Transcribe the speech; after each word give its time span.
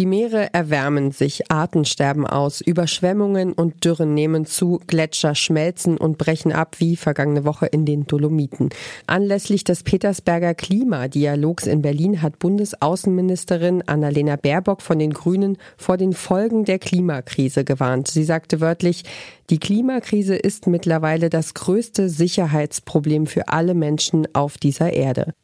Die 0.00 0.06
Meere 0.06 0.54
erwärmen 0.54 1.12
sich, 1.12 1.50
Arten 1.50 1.84
sterben 1.84 2.26
aus, 2.26 2.62
Überschwemmungen 2.62 3.52
und 3.52 3.84
Dürren 3.84 4.14
nehmen 4.14 4.46
zu, 4.46 4.80
Gletscher 4.86 5.34
schmelzen 5.34 5.98
und 5.98 6.16
brechen 6.16 6.52
ab 6.52 6.76
wie 6.78 6.96
vergangene 6.96 7.44
Woche 7.44 7.66
in 7.66 7.84
den 7.84 8.06
Dolomiten. 8.06 8.70
Anlässlich 9.06 9.62
des 9.62 9.82
Petersberger 9.82 10.54
Klimadialogs 10.54 11.66
in 11.66 11.82
Berlin 11.82 12.22
hat 12.22 12.38
Bundesaußenministerin 12.38 13.82
Annalena 13.82 14.36
Baerbock 14.36 14.80
von 14.80 14.98
den 14.98 15.12
Grünen 15.12 15.58
vor 15.76 15.98
den 15.98 16.14
Folgen 16.14 16.64
der 16.64 16.78
Klimakrise 16.78 17.64
gewarnt. 17.64 18.08
Sie 18.08 18.24
sagte 18.24 18.62
wörtlich, 18.62 19.04
die 19.50 19.58
Klimakrise 19.58 20.34
ist 20.34 20.66
mittlerweile 20.66 21.28
das 21.28 21.52
größte 21.52 22.08
Sicherheitsproblem 22.08 23.26
für 23.26 23.48
alle 23.48 23.74
Menschen 23.74 24.26
auf 24.32 24.56
dieser 24.56 24.94
Erde. 24.94 25.34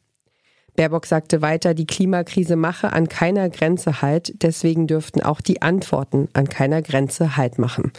Baerbock 0.76 1.06
sagte 1.06 1.42
weiter, 1.42 1.74
die 1.74 1.86
Klimakrise 1.86 2.56
mache 2.56 2.92
an 2.92 3.08
keiner 3.08 3.48
Grenze 3.48 4.02
Halt, 4.02 4.42
deswegen 4.42 4.86
dürften 4.86 5.22
auch 5.22 5.40
die 5.40 5.62
Antworten 5.62 6.28
an 6.32 6.48
keiner 6.48 6.82
Grenze 6.82 7.36
Halt 7.36 7.58
machen. 7.58 7.92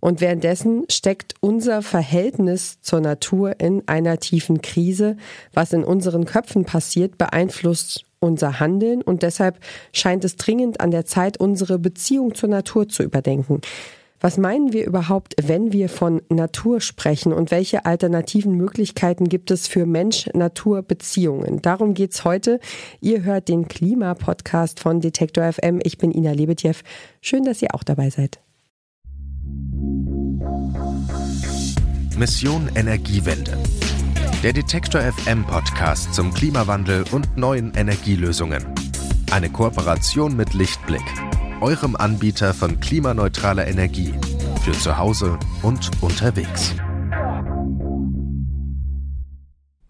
Und 0.00 0.20
währenddessen 0.20 0.84
steckt 0.90 1.34
unser 1.40 1.82
Verhältnis 1.82 2.80
zur 2.82 3.00
Natur 3.00 3.58
in 3.58 3.82
einer 3.88 4.18
tiefen 4.18 4.62
Krise. 4.62 5.16
Was 5.52 5.72
in 5.72 5.82
unseren 5.82 6.24
Köpfen 6.24 6.64
passiert, 6.64 7.18
beeinflusst 7.18 8.04
unser 8.20 8.60
Handeln 8.60 9.02
und 9.02 9.22
deshalb 9.22 9.58
scheint 9.92 10.24
es 10.24 10.36
dringend 10.36 10.80
an 10.80 10.90
der 10.90 11.04
Zeit, 11.04 11.38
unsere 11.38 11.78
Beziehung 11.78 12.34
zur 12.34 12.48
Natur 12.48 12.88
zu 12.88 13.02
überdenken. 13.02 13.60
Was 14.20 14.36
meinen 14.36 14.72
wir 14.72 14.84
überhaupt, 14.84 15.36
wenn 15.40 15.72
wir 15.72 15.88
von 15.88 16.22
Natur 16.28 16.80
sprechen 16.80 17.32
und 17.32 17.52
welche 17.52 17.86
alternativen 17.86 18.52
Möglichkeiten 18.56 19.28
gibt 19.28 19.52
es 19.52 19.68
für 19.68 19.86
Mensch-Natur-Beziehungen? 19.86 21.62
Darum 21.62 21.94
geht's 21.94 22.24
heute. 22.24 22.58
Ihr 23.00 23.22
hört 23.22 23.48
den 23.48 23.68
Klima-Podcast 23.68 24.80
von 24.80 25.00
Detektor 25.00 25.52
FM. 25.52 25.78
Ich 25.84 25.98
bin 25.98 26.10
Ina 26.10 26.32
Lebetjew. 26.32 26.74
Schön, 27.20 27.44
dass 27.44 27.62
ihr 27.62 27.74
auch 27.74 27.84
dabei 27.84 28.10
seid. 28.10 28.40
Mission 32.16 32.68
Energiewende. 32.74 33.56
Der 34.42 34.52
Detektor 34.52 35.00
FM 35.00 35.44
Podcast 35.46 36.12
zum 36.12 36.34
Klimawandel 36.34 37.04
und 37.12 37.36
neuen 37.36 37.72
Energielösungen. 37.74 38.66
Eine 39.30 39.50
Kooperation 39.50 40.36
mit 40.36 40.54
Lichtblick 40.54 41.04
eurem 41.60 41.96
Anbieter 41.96 42.54
von 42.54 42.78
klimaneutraler 42.80 43.66
Energie 43.66 44.12
für 44.64 44.72
zu 44.72 44.96
Hause 44.96 45.38
und 45.62 45.90
unterwegs. 46.00 46.74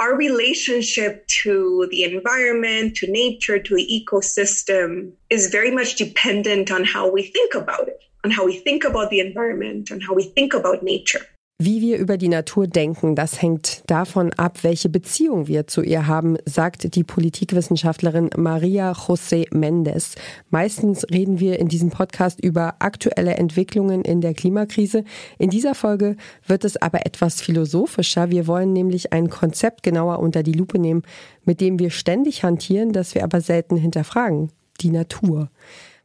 Our 0.00 0.16
relationship 0.16 1.26
to 1.42 1.86
the 1.90 2.04
environment, 2.04 2.96
to 2.98 3.06
nature, 3.10 3.60
to 3.62 3.74
the 3.74 3.86
ecosystem 3.86 5.12
is 5.28 5.50
very 5.50 5.70
much 5.70 5.96
dependent 5.96 6.70
on 6.70 6.84
how 6.84 7.12
we 7.12 7.24
think 7.24 7.54
about 7.54 7.88
it, 7.88 8.00
on 8.24 8.30
how 8.30 8.46
we 8.46 8.60
think 8.62 8.84
about 8.84 9.10
the 9.10 9.20
environment, 9.20 9.90
on 9.90 10.00
how 10.00 10.14
we 10.14 10.32
think 10.34 10.54
about 10.54 10.82
nature. 10.82 11.26
Wie 11.60 11.80
wir 11.80 11.98
über 11.98 12.18
die 12.18 12.28
Natur 12.28 12.68
denken, 12.68 13.16
das 13.16 13.42
hängt 13.42 13.82
davon 13.88 14.32
ab, 14.34 14.62
welche 14.62 14.88
Beziehung 14.88 15.48
wir 15.48 15.66
zu 15.66 15.82
ihr 15.82 16.06
haben, 16.06 16.36
sagt 16.44 16.94
die 16.94 17.02
Politikwissenschaftlerin 17.02 18.30
Maria 18.36 18.92
José 18.92 19.52
Mendes. 19.52 20.14
Meistens 20.50 21.04
reden 21.10 21.40
wir 21.40 21.58
in 21.58 21.66
diesem 21.66 21.90
Podcast 21.90 22.38
über 22.38 22.76
aktuelle 22.78 23.34
Entwicklungen 23.34 24.02
in 24.02 24.20
der 24.20 24.34
Klimakrise. 24.34 25.02
In 25.38 25.50
dieser 25.50 25.74
Folge 25.74 26.14
wird 26.46 26.64
es 26.64 26.76
aber 26.76 27.04
etwas 27.04 27.40
philosophischer. 27.40 28.30
Wir 28.30 28.46
wollen 28.46 28.72
nämlich 28.72 29.12
ein 29.12 29.28
Konzept 29.28 29.82
genauer 29.82 30.20
unter 30.20 30.44
die 30.44 30.52
Lupe 30.52 30.78
nehmen, 30.78 31.02
mit 31.44 31.60
dem 31.60 31.80
wir 31.80 31.90
ständig 31.90 32.44
hantieren, 32.44 32.92
das 32.92 33.16
wir 33.16 33.24
aber 33.24 33.40
selten 33.40 33.76
hinterfragen. 33.76 34.52
Die 34.80 34.90
Natur. 34.90 35.50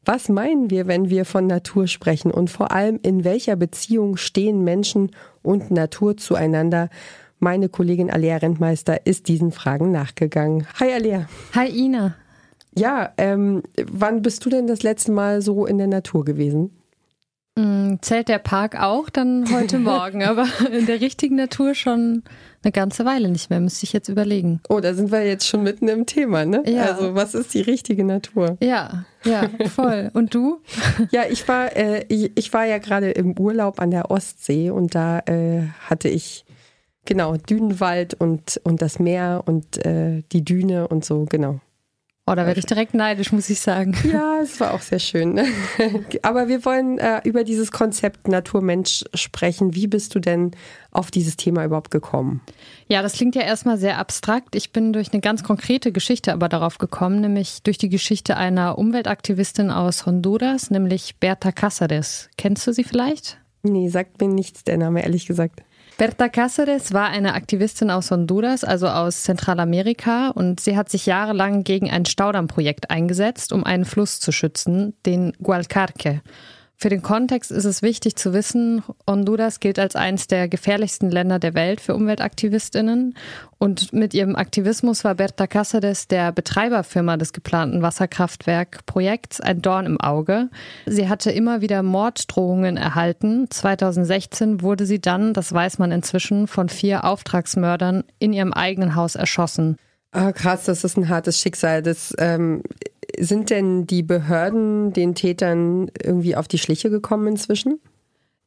Was 0.05 0.27
meinen 0.27 0.69
wir, 0.69 0.87
wenn 0.87 1.09
wir 1.09 1.23
von 1.23 1.47
Natur 1.47 1.87
sprechen 1.87 2.29
und 2.29 2.49
vor 2.49 2.71
allem 2.71 2.99
in 3.03 3.23
welcher 3.23 3.55
Beziehung 3.55 4.17
stehen 4.17 4.63
Menschen 4.63 5.11
und 5.41 5.71
Natur 5.71 6.17
zueinander? 6.17 6.89
Meine 7.39 7.69
Kollegin 7.69 8.11
Alea 8.11 8.37
Rentmeister 8.37 9.05
ist 9.05 9.29
diesen 9.29 9.51
Fragen 9.51 9.91
nachgegangen. 9.91 10.67
Hi 10.79 10.93
Alea. 10.93 11.29
Hi 11.55 11.69
Ina. 11.69 12.15
Ja, 12.75 13.13
ähm, 13.17 13.63
wann 13.91 14.21
bist 14.21 14.45
du 14.45 14.49
denn 14.49 14.67
das 14.67 14.83
letzte 14.83 15.11
Mal 15.11 15.41
so 15.41 15.65
in 15.65 15.77
der 15.77 15.87
Natur 15.87 16.25
gewesen? 16.25 16.71
Mm, 17.55 17.97
zählt 18.01 18.29
der 18.29 18.39
Park 18.39 18.81
auch 18.81 19.09
dann 19.09 19.45
heute 19.53 19.77
Morgen, 19.79 20.23
aber 20.23 20.47
in 20.71 20.87
der 20.87 21.01
richtigen 21.01 21.35
Natur 21.35 21.75
schon 21.75 22.23
eine 22.63 22.71
ganze 22.71 23.05
Weile 23.05 23.29
nicht 23.29 23.51
mehr, 23.51 23.59
müsste 23.59 23.85
ich 23.85 23.93
jetzt 23.93 24.09
überlegen. 24.09 24.59
Oh, 24.69 24.79
da 24.79 24.95
sind 24.95 25.11
wir 25.11 25.25
jetzt 25.25 25.47
schon 25.47 25.61
mitten 25.61 25.87
im 25.87 26.07
Thema, 26.07 26.45
ne? 26.45 26.63
Ja. 26.65 26.85
Also, 26.85 27.13
was 27.13 27.35
ist 27.35 27.53
die 27.53 27.61
richtige 27.61 28.03
Natur? 28.05 28.57
Ja, 28.59 29.05
ja, 29.23 29.49
voll. 29.69 30.09
Und 30.13 30.33
du? 30.33 30.61
ja, 31.11 31.23
ich 31.29 31.47
war, 31.47 31.75
äh, 31.75 32.05
ich, 32.07 32.31
ich, 32.35 32.53
war 32.53 32.65
ja 32.65 32.79
gerade 32.79 33.11
im 33.11 33.37
Urlaub 33.37 33.79
an 33.79 33.91
der 33.91 34.09
Ostsee 34.09 34.71
und 34.71 34.95
da 34.95 35.19
äh, 35.19 35.67
hatte 35.87 36.09
ich 36.09 36.45
genau 37.05 37.37
Dünenwald 37.37 38.15
und, 38.15 38.59
und 38.63 38.81
das 38.81 38.97
Meer 38.97 39.43
und 39.45 39.85
äh, 39.85 40.23
die 40.31 40.43
Düne 40.43 40.87
und 40.87 41.05
so, 41.05 41.25
genau. 41.25 41.59
Oh, 42.25 42.35
da 42.35 42.45
werde 42.45 42.57
ich 42.57 42.65
direkt 42.65 42.93
neidisch, 42.93 43.33
muss 43.33 43.49
ich 43.49 43.59
sagen. 43.59 43.93
Ja, 44.13 44.39
es 44.41 44.59
war 44.61 44.73
auch 44.73 44.81
sehr 44.81 44.99
schön. 44.99 45.33
Ne? 45.33 45.45
Aber 46.21 46.47
wir 46.47 46.63
wollen 46.63 46.97
äh, 46.97 47.19
über 47.25 47.43
dieses 47.43 47.71
Konzept 47.71 48.29
Naturmensch 48.29 49.03
sprechen. 49.13 49.75
Wie 49.75 49.87
bist 49.87 50.15
du 50.15 50.19
denn 50.19 50.51
auf 50.91 51.11
dieses 51.11 51.35
Thema 51.35 51.65
überhaupt 51.65 51.91
gekommen? 51.91 52.41
Ja, 52.87 53.01
das 53.01 53.13
klingt 53.13 53.35
ja 53.35 53.41
erstmal 53.41 53.77
sehr 53.77 53.97
abstrakt. 53.97 54.55
Ich 54.55 54.71
bin 54.71 54.93
durch 54.93 55.11
eine 55.11 55.19
ganz 55.19 55.43
konkrete 55.43 55.91
Geschichte 55.91 56.31
aber 56.31 56.47
darauf 56.47 56.77
gekommen, 56.77 57.19
nämlich 57.19 57.61
durch 57.63 57.77
die 57.77 57.89
Geschichte 57.89 58.37
einer 58.37 58.77
Umweltaktivistin 58.77 59.69
aus 59.69 60.05
Honduras, 60.05 60.69
nämlich 60.69 61.17
Berta 61.19 61.49
Cáceres. 61.49 62.29
Kennst 62.37 62.65
du 62.67 62.71
sie 62.71 62.85
vielleicht? 62.85 63.37
Nee, 63.63 63.89
sagt 63.89 64.21
mir 64.21 64.29
nichts 64.29 64.63
der 64.63 64.77
Name, 64.77 65.03
ehrlich 65.03 65.25
gesagt. 65.25 65.63
Berta 65.97 66.25
Cáceres 66.25 66.91
war 66.91 67.09
eine 67.09 67.35
Aktivistin 67.35 67.91
aus 67.91 68.09
Honduras, 68.09 68.63
also 68.63 68.87
aus 68.87 69.23
Zentralamerika, 69.23 70.29
und 70.29 70.59
sie 70.59 70.75
hat 70.75 70.89
sich 70.89 71.05
jahrelang 71.05 71.63
gegen 71.63 71.89
ein 71.91 72.05
Staudammprojekt 72.05 72.89
eingesetzt, 72.89 73.53
um 73.53 73.63
einen 73.63 73.85
Fluss 73.85 74.19
zu 74.19 74.31
schützen, 74.31 74.95
den 75.05 75.33
Gualcarque. 75.41 76.21
Für 76.83 76.89
den 76.89 77.01
Kontext 77.01 77.49
ist 77.49 77.63
es 77.63 77.81
wichtig 77.81 78.17
zu 78.17 78.33
wissen, 78.33 78.83
Honduras 79.09 79.61
gilt 79.61 79.79
als 79.79 79.95
eines 79.95 80.27
der 80.27 80.49
gefährlichsten 80.49 81.09
Länder 81.09 81.39
der 81.39 81.53
Welt 81.53 81.79
für 81.79 81.95
Umweltaktivistinnen. 81.95 83.15
Und 83.57 83.93
mit 83.93 84.13
ihrem 84.13 84.35
Aktivismus 84.35 85.05
war 85.05 85.15
Berta 85.15 85.45
Cáceres, 85.45 86.09
der 86.09 86.33
Betreiberfirma 86.33 87.15
des 87.15 87.31
geplanten 87.31 87.81
Wasserkraftwerkprojekts, 87.81 89.39
ein 89.39 89.61
Dorn 89.61 89.85
im 89.85 90.01
Auge. 90.01 90.49
Sie 90.85 91.07
hatte 91.07 91.31
immer 91.31 91.61
wieder 91.61 91.83
Morddrohungen 91.83 92.75
erhalten. 92.75 93.49
2016 93.49 94.61
wurde 94.61 94.85
sie 94.85 94.99
dann, 94.99 95.33
das 95.33 95.53
weiß 95.53 95.79
man 95.79 95.93
inzwischen, 95.93 96.47
von 96.47 96.67
vier 96.67 97.05
Auftragsmördern 97.05 98.03
in 98.19 98.33
ihrem 98.33 98.51
eigenen 98.51 98.95
Haus 98.95 99.15
erschossen. 99.15 99.77
Ah, 100.11 100.33
krass, 100.33 100.65
das 100.65 100.83
ist 100.83 100.97
ein 100.97 101.07
hartes 101.07 101.39
Schicksal. 101.39 101.81
Das 101.81 102.13
ähm, 102.19 102.61
sind 103.19 103.49
denn 103.49 103.87
die 103.87 104.03
Behörden 104.03 104.93
den 104.93 105.15
Tätern 105.15 105.89
irgendwie 106.01 106.35
auf 106.35 106.47
die 106.47 106.57
Schliche 106.57 106.89
gekommen 106.89 107.27
inzwischen? 107.27 107.79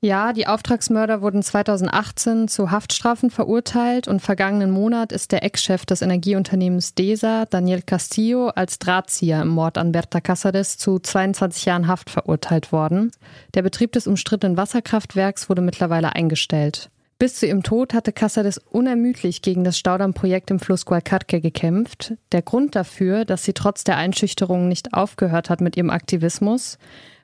Ja, 0.03 0.34
die 0.34 0.47
Auftragsmörder 0.47 1.22
wurden 1.22 1.43
2018 1.43 2.49
zu 2.49 2.71
Haftstrafen 2.71 3.31
verurteilt 3.31 4.09
und 4.09 4.21
vergangenen 4.21 4.71
Monat 4.71 5.10
ist 5.10 5.32
der 5.32 5.43
Ex-Chef 5.43 5.87
des 5.87 6.03
Energieunternehmens 6.03 6.94
DESA, 6.94 7.47
Daniel 7.47 7.81
Castillo, 7.81 8.49
als 8.49 8.78
Drahtzieher 8.78 9.41
im 9.41 9.49
Mord 9.49 9.78
an 9.78 9.93
Berta 9.93 10.19
Cáceres 10.19 10.76
zu 10.76 10.99
22 10.99 11.65
Jahren 11.65 11.88
Haft 11.88 12.10
verurteilt 12.10 12.72
worden. 12.72 13.10
Der 13.55 13.62
Betrieb 13.62 13.93
des 13.93 14.06
umstrittenen 14.06 14.59
Wasserkraftwerks 14.59 15.49
wurde 15.49 15.62
mittlerweile 15.62 16.15
eingestellt. 16.15 16.91
Bis 17.19 17.37
zu 17.37 17.47
ihrem 17.47 17.62
Tod 17.62 17.94
hatte 17.94 18.10
Cáceres 18.10 18.60
unermüdlich 18.71 19.41
gegen 19.41 19.65
das 19.65 19.78
Staudammprojekt 19.78 20.50
im 20.50 20.59
Fluss 20.59 20.84
Gualcarque 20.84 21.41
gekämpft. 21.41 22.12
Der 22.32 22.43
Grund 22.43 22.77
dafür, 22.77 23.25
dass 23.25 23.44
sie 23.44 23.54
trotz 23.54 23.84
der 23.84 23.97
Einschüchterung 23.97 24.69
nicht 24.69 24.93
aufgehört 24.93 25.49
hat 25.49 25.62
mit 25.62 25.78
ihrem 25.78 25.88
Aktivismus, 25.88 26.78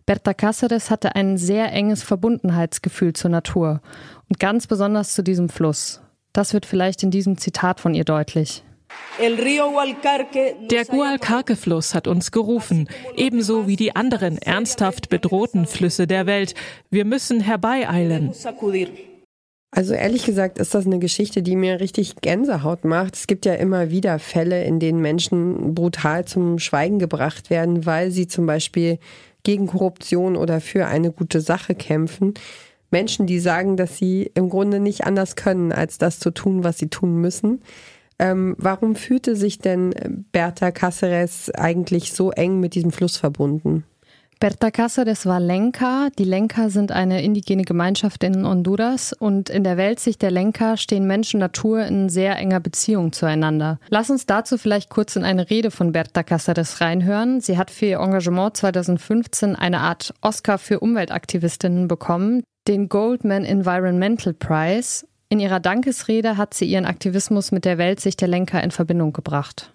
Berta 0.06 0.32
Cáceres 0.32 0.90
hatte 0.90 1.14
ein 1.14 1.36
sehr 1.36 1.72
enges 1.72 2.02
Verbundenheitsgefühl 2.02 3.12
zur 3.12 3.30
Natur 3.30 3.82
und 4.28 4.40
ganz 4.40 4.66
besonders 4.66 5.14
zu 5.14 5.22
diesem 5.22 5.48
Fluss. 5.48 6.00
Das 6.32 6.54
wird 6.54 6.66
vielleicht 6.66 7.02
in 7.02 7.10
diesem 7.10 7.36
Zitat 7.36 7.78
von 7.78 7.94
ihr 7.94 8.04
deutlich. 8.04 8.64
Der 10.70 10.84
Gualcarque-Fluss 10.84 11.94
hat 11.94 12.06
uns 12.08 12.30
gerufen, 12.30 12.88
ebenso 13.16 13.66
wie 13.66 13.76
die 13.76 13.94
anderen 13.94 14.38
ernsthaft 14.38 15.08
bedrohten 15.08 15.66
Flüsse 15.66 16.06
der 16.06 16.26
Welt. 16.26 16.54
Wir 16.90 17.04
müssen 17.04 17.40
herbeieilen. 17.40 18.32
Also 19.74 19.94
ehrlich 19.94 20.26
gesagt 20.26 20.58
ist 20.58 20.74
das 20.74 20.84
eine 20.84 20.98
Geschichte, 20.98 21.42
die 21.42 21.56
mir 21.56 21.80
richtig 21.80 22.16
Gänsehaut 22.16 22.84
macht. 22.84 23.16
Es 23.16 23.26
gibt 23.26 23.46
ja 23.46 23.54
immer 23.54 23.88
wieder 23.88 24.18
Fälle, 24.18 24.64
in 24.64 24.78
denen 24.78 25.00
Menschen 25.00 25.74
brutal 25.74 26.26
zum 26.26 26.58
Schweigen 26.58 26.98
gebracht 26.98 27.48
werden, 27.48 27.86
weil 27.86 28.10
sie 28.10 28.26
zum 28.26 28.44
Beispiel 28.44 28.98
gegen 29.44 29.66
Korruption 29.66 30.36
oder 30.36 30.60
für 30.60 30.86
eine 30.86 31.10
gute 31.10 31.40
Sache 31.40 31.74
kämpfen. 31.74 32.34
Menschen, 32.90 33.26
die 33.26 33.40
sagen, 33.40 33.78
dass 33.78 33.96
sie 33.96 34.30
im 34.34 34.50
Grunde 34.50 34.78
nicht 34.78 35.04
anders 35.04 35.36
können, 35.36 35.72
als 35.72 35.96
das 35.96 36.18
zu 36.18 36.32
tun, 36.32 36.64
was 36.64 36.76
sie 36.76 36.88
tun 36.88 37.22
müssen. 37.22 37.62
Ähm, 38.18 38.54
warum 38.58 38.94
fühlte 38.94 39.36
sich 39.36 39.58
denn 39.58 40.26
Berta 40.32 40.68
Cáceres 40.68 41.50
eigentlich 41.50 42.12
so 42.12 42.30
eng 42.30 42.60
mit 42.60 42.74
diesem 42.74 42.92
Fluss 42.92 43.16
verbunden? 43.16 43.84
Berta 44.42 44.72
Cáceres 44.72 45.24
war 45.24 45.38
Lenka. 45.38 46.08
Die 46.18 46.24
Lenka 46.24 46.68
sind 46.68 46.90
eine 46.90 47.22
indigene 47.22 47.62
Gemeinschaft 47.62 48.24
in 48.24 48.44
Honduras 48.44 49.12
und 49.12 49.48
in 49.48 49.62
der 49.62 49.76
Weltsicht 49.76 50.20
der 50.20 50.32
Lenka 50.32 50.76
stehen 50.76 51.06
Mensch 51.06 51.32
und 51.32 51.38
Natur 51.38 51.84
in 51.84 52.08
sehr 52.08 52.36
enger 52.38 52.58
Beziehung 52.58 53.12
zueinander. 53.12 53.78
Lass 53.88 54.10
uns 54.10 54.26
dazu 54.26 54.58
vielleicht 54.58 54.90
kurz 54.90 55.14
in 55.14 55.22
eine 55.22 55.48
Rede 55.48 55.70
von 55.70 55.92
Berta 55.92 56.22
Cáceres 56.22 56.80
reinhören. 56.80 57.40
Sie 57.40 57.56
hat 57.56 57.70
für 57.70 57.86
ihr 57.86 58.00
Engagement 58.00 58.56
2015 58.56 59.54
eine 59.54 59.78
Art 59.78 60.12
Oscar 60.22 60.58
für 60.58 60.80
Umweltaktivistinnen 60.80 61.86
bekommen, 61.86 62.42
den 62.66 62.88
Goldman 62.88 63.44
Environmental 63.44 64.34
Prize. 64.34 65.06
In 65.28 65.38
ihrer 65.38 65.60
Dankesrede 65.60 66.36
hat 66.36 66.52
sie 66.52 66.64
ihren 66.64 66.86
Aktivismus 66.86 67.52
mit 67.52 67.64
der 67.64 67.78
Weltsicht 67.78 68.20
der 68.20 68.26
Lenka 68.26 68.58
in 68.58 68.72
Verbindung 68.72 69.12
gebracht. 69.12 69.72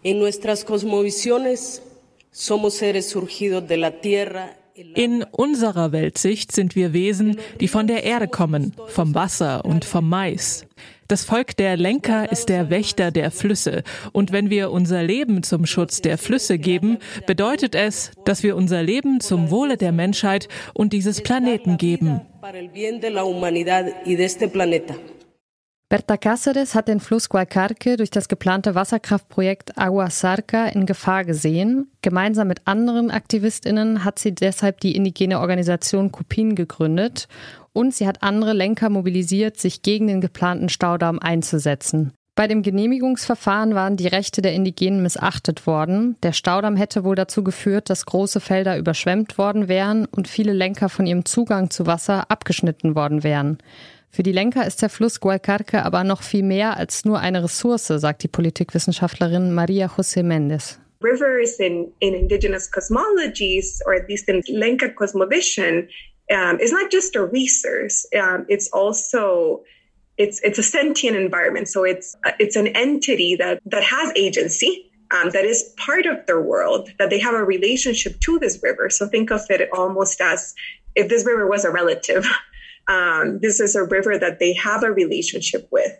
In 0.00 0.18
nuestras 0.18 0.64
cosmovisiones 0.64 1.82
in 4.94 5.24
unserer 5.24 5.90
Weltsicht 5.92 6.52
sind 6.52 6.76
wir 6.76 6.92
Wesen, 6.92 7.38
die 7.60 7.66
von 7.68 7.88
der 7.88 8.04
Erde 8.04 8.28
kommen, 8.28 8.74
vom 8.86 9.14
Wasser 9.14 9.64
und 9.64 9.84
vom 9.84 10.08
Mais. 10.08 10.66
Das 11.08 11.24
Volk 11.24 11.56
der 11.56 11.76
Lenker 11.76 12.30
ist 12.30 12.48
der 12.48 12.70
Wächter 12.70 13.10
der 13.10 13.30
Flüsse. 13.30 13.82
Und 14.12 14.30
wenn 14.30 14.50
wir 14.50 14.70
unser 14.70 15.02
Leben 15.02 15.42
zum 15.42 15.64
Schutz 15.64 16.02
der 16.02 16.18
Flüsse 16.18 16.58
geben, 16.58 16.98
bedeutet 17.26 17.74
es, 17.74 18.12
dass 18.24 18.42
wir 18.42 18.56
unser 18.56 18.82
Leben 18.82 19.20
zum 19.20 19.50
Wohle 19.50 19.78
der 19.78 19.90
Menschheit 19.90 20.48
und 20.74 20.92
dieses 20.92 21.22
Planeten 21.22 21.78
geben. 21.78 22.20
Berta 25.90 26.18
Cáceres 26.18 26.74
hat 26.74 26.86
den 26.86 27.00
Fluss 27.00 27.30
Guaycarque 27.30 27.96
durch 27.96 28.10
das 28.10 28.28
geplante 28.28 28.74
Wasserkraftprojekt 28.74 29.78
Agua 29.78 30.10
Sarca 30.10 30.66
in 30.66 30.84
Gefahr 30.84 31.24
gesehen. 31.24 31.90
Gemeinsam 32.02 32.48
mit 32.48 32.60
anderen 32.66 33.10
AktivistInnen 33.10 34.04
hat 34.04 34.18
sie 34.18 34.34
deshalb 34.34 34.80
die 34.80 34.94
indigene 34.94 35.40
Organisation 35.40 36.12
Cupin 36.12 36.56
gegründet 36.56 37.26
und 37.72 37.94
sie 37.94 38.06
hat 38.06 38.22
andere 38.22 38.52
Lenker 38.52 38.90
mobilisiert, 38.90 39.56
sich 39.56 39.80
gegen 39.80 40.08
den 40.08 40.20
geplanten 40.20 40.68
Staudamm 40.68 41.20
einzusetzen. 41.20 42.12
Bei 42.34 42.46
dem 42.46 42.60
Genehmigungsverfahren 42.62 43.74
waren 43.74 43.96
die 43.96 44.08
Rechte 44.08 44.42
der 44.42 44.52
Indigenen 44.52 45.02
missachtet 45.02 45.66
worden. 45.66 46.16
Der 46.22 46.32
Staudamm 46.32 46.76
hätte 46.76 47.02
wohl 47.02 47.16
dazu 47.16 47.42
geführt, 47.42 47.88
dass 47.88 48.04
große 48.04 48.40
Felder 48.40 48.76
überschwemmt 48.76 49.38
worden 49.38 49.68
wären 49.68 50.04
und 50.04 50.28
viele 50.28 50.52
Lenker 50.52 50.90
von 50.90 51.06
ihrem 51.06 51.24
Zugang 51.24 51.70
zu 51.70 51.86
Wasser 51.86 52.30
abgeschnitten 52.30 52.94
worden 52.94 53.24
wären. 53.24 53.56
Für 54.10 54.22
die 54.22 54.32
Lenker 54.32 54.66
ist 54.66 54.82
der 54.82 54.88
Fluss 54.88 55.20
Guaycarque 55.20 55.84
aber 55.84 56.02
noch 56.04 56.22
viel 56.22 56.42
mehr 56.42 56.76
als 56.76 57.04
nur 57.04 57.20
eine 57.20 57.44
Ressource, 57.44 57.86
sagt 57.86 58.22
die 58.22 58.28
Politikwissenschaftlerin 58.28 59.52
Maria 59.54 59.86
José 59.86 60.22
Méndez. 60.22 60.78
Rivers 61.00 61.60
in, 61.60 61.92
in 62.00 62.14
indigenous 62.14 62.68
cosmologies, 62.70 63.80
or 63.86 63.94
at 63.94 64.08
least 64.08 64.28
in 64.28 64.42
Lenca 64.48 64.88
cosmovision, 64.88 65.88
um, 66.30 66.58
is 66.58 66.72
not 66.72 66.90
just 66.90 67.14
a 67.14 67.24
resource. 67.24 68.06
Um, 68.14 68.46
it's 68.48 68.68
also 68.72 69.62
it's 70.16 70.40
it's 70.42 70.58
a 70.58 70.62
sentient 70.62 71.16
environment. 71.16 71.68
So 71.68 71.84
it's 71.84 72.16
it's 72.40 72.56
an 72.56 72.68
entity 72.68 73.36
that 73.36 73.60
that 73.66 73.84
has 73.84 74.12
agency. 74.16 74.90
Um, 75.10 75.30
that 75.30 75.46
is 75.46 75.74
part 75.78 76.04
of 76.04 76.26
their 76.26 76.42
world, 76.42 76.90
that 76.98 77.08
they 77.08 77.18
have 77.18 77.32
a 77.32 77.42
relationship 77.42 78.20
to 78.20 78.38
this 78.38 78.62
river. 78.62 78.90
So 78.90 79.08
think 79.08 79.30
of 79.30 79.40
it 79.48 79.70
almost 79.72 80.20
as 80.20 80.54
if 80.96 81.08
this 81.08 81.24
river 81.24 81.46
was 81.46 81.64
a 81.64 81.70
relative. 81.70 82.26
Um, 82.88 83.38
this 83.40 83.60
is 83.60 83.76
a 83.76 83.84
river 83.84 84.18
that 84.18 84.38
they 84.38 84.54
have 84.54 84.82
a 84.82 84.90
relationship 84.90 85.68
with, 85.70 85.92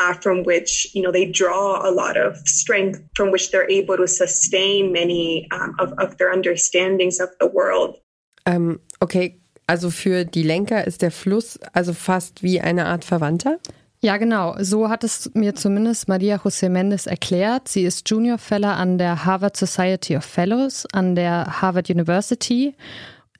uh, 0.00 0.14
from 0.14 0.42
which 0.42 0.90
you 0.94 1.02
know 1.02 1.12
they 1.12 1.26
draw 1.26 1.88
a 1.88 1.90
lot 1.90 2.16
of 2.16 2.36
strength, 2.46 3.00
from 3.14 3.30
which 3.30 3.50
they're 3.50 3.70
able 3.70 3.96
to 3.96 4.08
sustain 4.08 4.92
many 4.92 5.48
um, 5.52 5.76
of, 5.78 5.92
of 5.98 6.18
their 6.18 6.32
understandings 6.32 7.20
of 7.20 7.30
the 7.38 7.46
world. 7.46 7.96
Ähm, 8.44 8.80
okay, 9.00 9.40
also 9.68 9.90
für 9.90 10.24
die 10.24 10.42
Lenker 10.42 10.84
ist 10.84 11.02
der 11.02 11.12
Fluss 11.12 11.58
also 11.72 11.92
fast 11.92 12.42
wie 12.42 12.60
eine 12.60 12.86
Art 12.86 13.04
Verwandter? 13.04 13.58
Ja, 14.00 14.16
genau. 14.16 14.56
So 14.58 14.88
hat 14.88 15.04
es 15.04 15.30
mir 15.34 15.54
zumindest 15.54 16.08
Maria 16.08 16.36
José 16.36 16.68
Mendes 16.68 17.06
erklärt. 17.06 17.68
Sie 17.68 17.84
ist 17.84 18.10
Junior 18.10 18.36
Fellow 18.36 18.68
an 18.68 18.98
der 18.98 19.24
Harvard 19.24 19.56
Society 19.56 20.16
of 20.16 20.24
Fellows 20.24 20.86
an 20.92 21.14
der 21.14 21.62
Harvard 21.62 21.88
University 21.88 22.74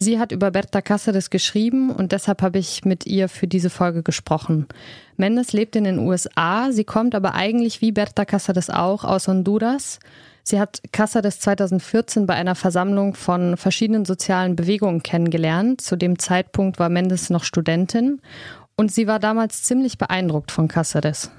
Sie 0.02 0.18
hat 0.18 0.32
über 0.32 0.50
Berta 0.50 0.80
Cáceres 0.80 1.30
geschrieben 1.30 1.90
und 1.92 2.10
deshalb 2.10 2.42
habe 2.42 2.58
ich 2.58 2.84
mit 2.84 3.06
ihr 3.06 3.28
für 3.28 3.46
diese 3.46 3.70
Folge 3.70 4.02
gesprochen. 4.02 4.66
Mendes 5.16 5.52
lebt 5.52 5.76
in 5.76 5.84
den 5.84 6.00
USA, 6.00 6.72
sie 6.72 6.82
kommt 6.82 7.14
aber 7.14 7.36
eigentlich 7.36 7.80
wie 7.80 7.92
Berta 7.92 8.24
Cáceres 8.24 8.68
auch 8.68 9.04
aus 9.04 9.28
Honduras. 9.28 10.00
Sie 10.42 10.58
hat 10.58 10.82
Cáceres 10.92 11.38
2014 11.38 12.26
bei 12.26 12.34
einer 12.34 12.56
Versammlung 12.56 13.14
von 13.14 13.56
verschiedenen 13.56 14.04
sozialen 14.04 14.56
Bewegungen 14.56 15.04
kennengelernt. 15.04 15.80
Zu 15.80 15.94
dem 15.94 16.18
Zeitpunkt 16.18 16.80
war 16.80 16.88
Mendes 16.88 17.30
noch 17.30 17.44
Studentin 17.44 18.20
und 18.74 18.90
sie 18.90 19.06
war 19.06 19.20
damals 19.20 19.62
ziemlich 19.62 19.98
beeindruckt 19.98 20.50
von 20.50 20.66
Cáceres. 20.66 21.30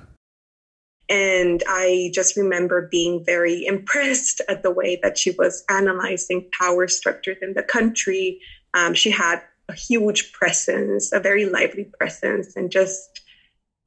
And 1.13 1.61
I 1.67 2.09
just 2.11 2.35
remember 2.35 2.87
being 2.89 3.23
very 3.23 3.67
impressed 3.67 4.41
at 4.49 4.63
the 4.63 4.71
way 4.71 4.99
that 5.03 5.15
she 5.15 5.29
was 5.37 5.63
analyzing 5.69 6.49
power 6.59 6.87
structures 6.87 7.37
in 7.39 7.53
the 7.53 7.61
country. 7.61 8.39
Um, 8.73 8.95
she 8.95 9.11
had 9.11 9.39
a 9.69 9.73
huge 9.73 10.33
presence, 10.33 11.13
a 11.13 11.19
very 11.19 11.45
lively 11.45 11.85
presence, 11.99 12.55
and 12.55 12.71
just 12.71 13.21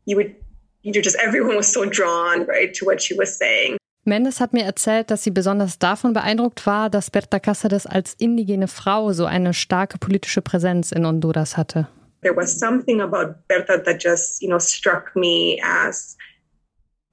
you 0.04 0.14
would, 0.14 0.36
you 0.82 0.92
know, 0.92 1.00
just 1.00 1.16
everyone 1.16 1.56
was 1.56 1.66
so 1.66 1.84
drawn, 1.84 2.46
right, 2.46 2.72
to 2.74 2.84
what 2.84 3.02
she 3.02 3.14
was 3.14 3.36
saying. 3.36 3.76
Mendes 4.04 4.38
hat 4.38 4.52
mir 4.52 4.62
erzählt, 4.62 5.10
dass 5.10 5.24
sie 5.24 5.32
besonders 5.32 5.80
davon 5.80 6.12
beeindruckt 6.12 6.64
war, 6.64 6.88
dass 6.90 7.10
Berta 7.10 7.38
Cáceres 7.40 7.86
als 7.86 8.14
indigene 8.20 8.68
Frau 8.68 9.12
so 9.12 9.24
eine 9.24 9.52
starke 9.52 9.98
politische 9.98 10.42
Präsenz 10.42 10.92
in 10.92 11.04
Honduras 11.04 11.56
hatte. 11.56 11.88
There 12.22 12.36
was 12.36 12.56
something 12.56 13.00
about 13.00 13.34
Berta 13.48 13.78
that 13.78 14.00
just, 14.00 14.40
you 14.40 14.48
know, 14.48 14.60
struck 14.60 15.16
me 15.16 15.58
as 15.60 16.16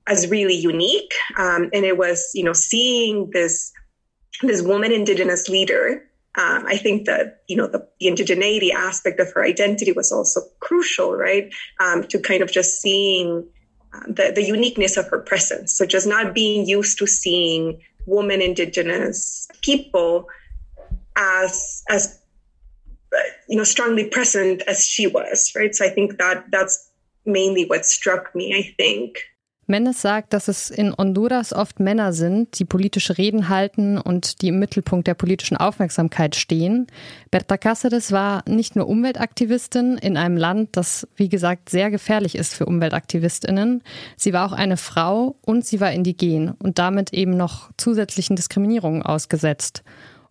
as 0.07 0.29
really 0.29 0.55
unique. 0.55 1.13
Um, 1.37 1.69
and 1.73 1.85
it 1.85 1.97
was, 1.97 2.31
you 2.33 2.43
know, 2.43 2.53
seeing 2.53 3.29
this 3.31 3.71
this 4.41 4.61
woman 4.61 4.91
indigenous 4.91 5.47
leader. 5.49 6.03
Um, 6.35 6.65
I 6.67 6.77
think 6.77 7.05
that 7.05 7.43
you 7.47 7.55
know 7.55 7.67
the, 7.67 7.87
the, 7.99 8.07
indigeneity 8.07 8.71
aspect 8.71 9.19
of 9.19 9.31
her 9.33 9.43
identity 9.43 9.91
was 9.91 10.11
also 10.11 10.41
crucial, 10.59 11.13
right? 11.13 11.53
Um, 11.79 12.03
to 12.07 12.19
kind 12.19 12.41
of 12.41 12.51
just 12.51 12.81
seeing 12.81 13.47
um, 13.93 14.15
the 14.15 14.31
the 14.33 14.43
uniqueness 14.43 14.97
of 14.97 15.07
her 15.09 15.19
presence. 15.19 15.77
So 15.77 15.85
just 15.85 16.07
not 16.07 16.33
being 16.33 16.67
used 16.67 16.97
to 16.99 17.07
seeing 17.07 17.81
woman 18.07 18.41
indigenous 18.41 19.47
people 19.61 20.27
as 21.15 21.83
as 21.87 22.19
you 23.47 23.55
know 23.55 23.63
strongly 23.63 24.05
present 24.05 24.63
as 24.63 24.87
she 24.87 25.05
was, 25.05 25.53
right? 25.55 25.75
So 25.75 25.85
I 25.85 25.89
think 25.89 26.17
that 26.17 26.45
that's 26.49 26.89
mainly 27.25 27.65
what 27.65 27.85
struck 27.85 28.33
me. 28.33 28.55
I 28.55 28.73
think. 28.75 29.19
Mendes 29.65 30.01
sagt, 30.01 30.33
dass 30.33 30.49
es 30.49 30.69
in 30.69 30.93
Honduras 30.93 31.53
oft 31.53 31.79
Männer 31.79 32.11
sind, 32.11 32.59
die 32.59 32.65
politische 32.65 33.17
Reden 33.17 33.47
halten 33.47 33.97
und 33.97 34.41
die 34.41 34.49
im 34.49 34.59
Mittelpunkt 34.59 35.07
der 35.07 35.13
politischen 35.13 35.55
Aufmerksamkeit 35.55 36.35
stehen. 36.35 36.87
Berta 37.31 37.55
Cáceres 37.55 38.11
war 38.11 38.43
nicht 38.47 38.75
nur 38.75 38.87
Umweltaktivistin 38.87 39.97
in 39.97 40.17
einem 40.17 40.35
Land, 40.35 40.69
das, 40.73 41.07
wie 41.15 41.29
gesagt, 41.29 41.69
sehr 41.69 41.91
gefährlich 41.91 42.35
ist 42.35 42.53
für 42.53 42.65
Umweltaktivistinnen. 42.65 43.83
Sie 44.17 44.33
war 44.33 44.45
auch 44.45 44.53
eine 44.53 44.77
Frau 44.77 45.37
und 45.41 45.65
sie 45.65 45.79
war 45.79 45.91
indigen 45.91 46.51
und 46.51 46.77
damit 46.77 47.13
eben 47.13 47.37
noch 47.37 47.71
zusätzlichen 47.77 48.35
Diskriminierungen 48.35 49.01
ausgesetzt. 49.01 49.83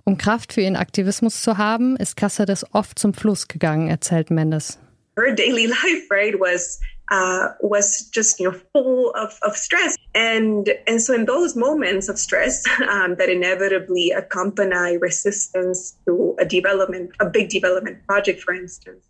Um 0.04 0.18
Kraft 0.18 0.52
für 0.52 0.60
ihren 0.60 0.76
Aktivismus 0.76 1.42
zu 1.42 1.58
haben, 1.58 1.96
ist 1.96 2.18
Cáceres 2.18 2.66
oft 2.72 2.98
zum 2.98 3.14
Fluss 3.14 3.48
gegangen, 3.48 3.88
erzählt 3.88 4.30
Mendes. 4.30 4.78
Her 5.16 5.34
daily 5.34 5.66
life, 5.66 6.10
right, 6.10 6.34
was 6.38 6.80
uh, 7.12 7.52
was 7.60 8.08
just 8.08 8.40
you 8.40 8.50
know 8.50 8.58
full 8.72 9.10
of, 9.10 9.38
of 9.42 9.54
stress. 9.54 9.96
And 10.14 10.70
and 10.86 11.00
so 11.00 11.14
in 11.14 11.26
those 11.26 11.54
moments 11.54 12.08
of 12.08 12.18
stress 12.18 12.64
um, 12.90 13.16
that 13.16 13.28
inevitably 13.28 14.10
accompany 14.10 14.96
resistance 14.96 15.96
to 16.06 16.34
a 16.38 16.46
development 16.46 17.10
a 17.20 17.28
big 17.28 17.50
development 17.50 18.04
project 18.06 18.40
for 18.40 18.54
instance 18.54 19.04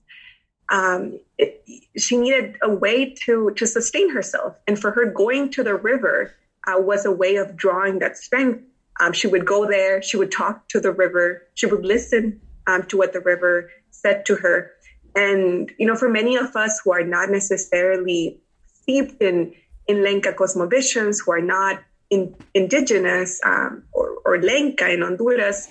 um, 0.69 1.21
it, 1.39 1.65
she 1.97 2.17
needed 2.17 2.57
a 2.63 2.71
way 2.71 3.15
to 3.25 3.53
to 3.57 3.67
sustain 3.67 4.11
herself. 4.11 4.57
And 4.67 4.79
for 4.79 4.91
her 4.91 5.07
going 5.07 5.51
to 5.51 5.63
the 5.63 5.77
river 5.77 6.35
uh, 6.67 6.81
was 6.81 7.05
a 7.05 7.13
way 7.13 7.37
of 7.37 7.57
drawing 7.57 8.01
that 8.01 8.17
strength. 8.17 8.65
Um, 9.01 9.13
she 9.13 9.27
would 9.27 9.47
go 9.47 9.67
there 9.67 10.03
she 10.03 10.17
would 10.19 10.31
talk 10.31 10.69
to 10.69 10.79
the 10.79 10.93
river 10.93 11.47
she 11.55 11.67
would 11.67 11.85
listen 11.85 12.41
um, 12.67 12.83
to 12.89 12.99
what 12.99 13.15
the 13.15 13.21
river 13.21 13.71
said 13.91 14.27
to 14.27 14.35
her 14.37 14.73
and, 15.15 15.71
you 15.79 15.87
know, 15.87 15.97
for 15.97 16.09
many 16.09 16.37
of 16.37 16.57
us 16.57 16.81
who 16.85 16.93
are 16.93 17.05
not 17.05 17.31
necessarily 17.31 18.39
steeped 18.65 19.21
in, 19.23 19.55
in 19.87 19.99
Lenca 19.99 20.35
cosmovisions, 20.35 21.19
who 21.25 21.33
are 21.33 21.41
not 21.41 21.83
in, 22.11 22.35
indigenous 22.55 23.41
um, 23.45 23.83
or, 23.93 24.19
or 24.25 24.39
Lenca 24.39 24.93
in 24.93 25.03
Honduras, 25.03 25.69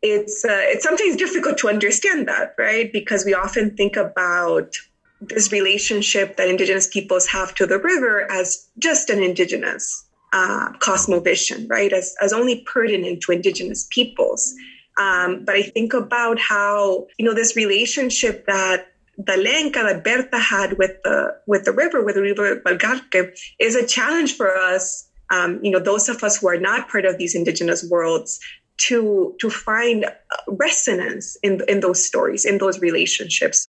it's 0.00 0.44
uh, 0.44 0.62
it's 0.62 0.84
sometimes 0.84 1.16
difficult 1.16 1.58
to 1.58 1.68
understand 1.68 2.28
that, 2.28 2.54
right? 2.56 2.92
Because 2.92 3.24
we 3.24 3.34
often 3.34 3.76
think 3.76 3.96
about 3.96 4.72
this 5.20 5.50
relationship 5.50 6.36
that 6.36 6.48
indigenous 6.48 6.86
peoples 6.86 7.26
have 7.26 7.52
to 7.56 7.66
the 7.66 7.78
river 7.78 8.30
as 8.30 8.68
just 8.78 9.10
an 9.10 9.20
indigenous 9.20 10.06
uh, 10.32 10.70
cosmovision, 10.74 11.68
right? 11.68 11.92
As 11.92 12.14
as 12.20 12.32
only 12.32 12.64
pertinent 12.72 13.22
to 13.22 13.32
indigenous 13.32 13.88
peoples. 13.90 14.54
Um, 14.98 15.44
but 15.44 15.54
I 15.54 15.62
think 15.62 15.94
about 15.94 16.38
how, 16.40 17.06
you 17.18 17.24
know, 17.24 17.34
this 17.34 17.54
relationship 17.54 18.46
that 18.46 18.88
the 19.16 19.32
lenca 19.32 19.82
that 19.82 20.04
Berta 20.04 20.38
had 20.38 20.78
with 20.78 21.02
the 21.02 21.36
with 21.46 21.64
the 21.64 21.72
river, 21.72 22.04
with 22.04 22.16
the 22.16 22.22
river 22.22 22.60
Valgarque, 22.64 23.36
is 23.58 23.74
a 23.74 23.86
challenge 23.86 24.36
for 24.36 24.56
us. 24.56 25.08
Um, 25.30 25.60
you 25.62 25.70
know, 25.70 25.80
those 25.80 26.08
of 26.08 26.22
us 26.24 26.38
who 26.38 26.48
are 26.48 26.58
not 26.58 26.88
part 26.88 27.04
of 27.04 27.18
these 27.18 27.34
indigenous 27.34 27.86
worlds, 27.88 28.40
to 28.78 29.34
to 29.40 29.50
find 29.50 30.06
resonance 30.46 31.36
in 31.42 31.60
in 31.68 31.80
those 31.80 32.04
stories, 32.04 32.44
in 32.44 32.58
those 32.58 32.80
relationships. 32.80 33.66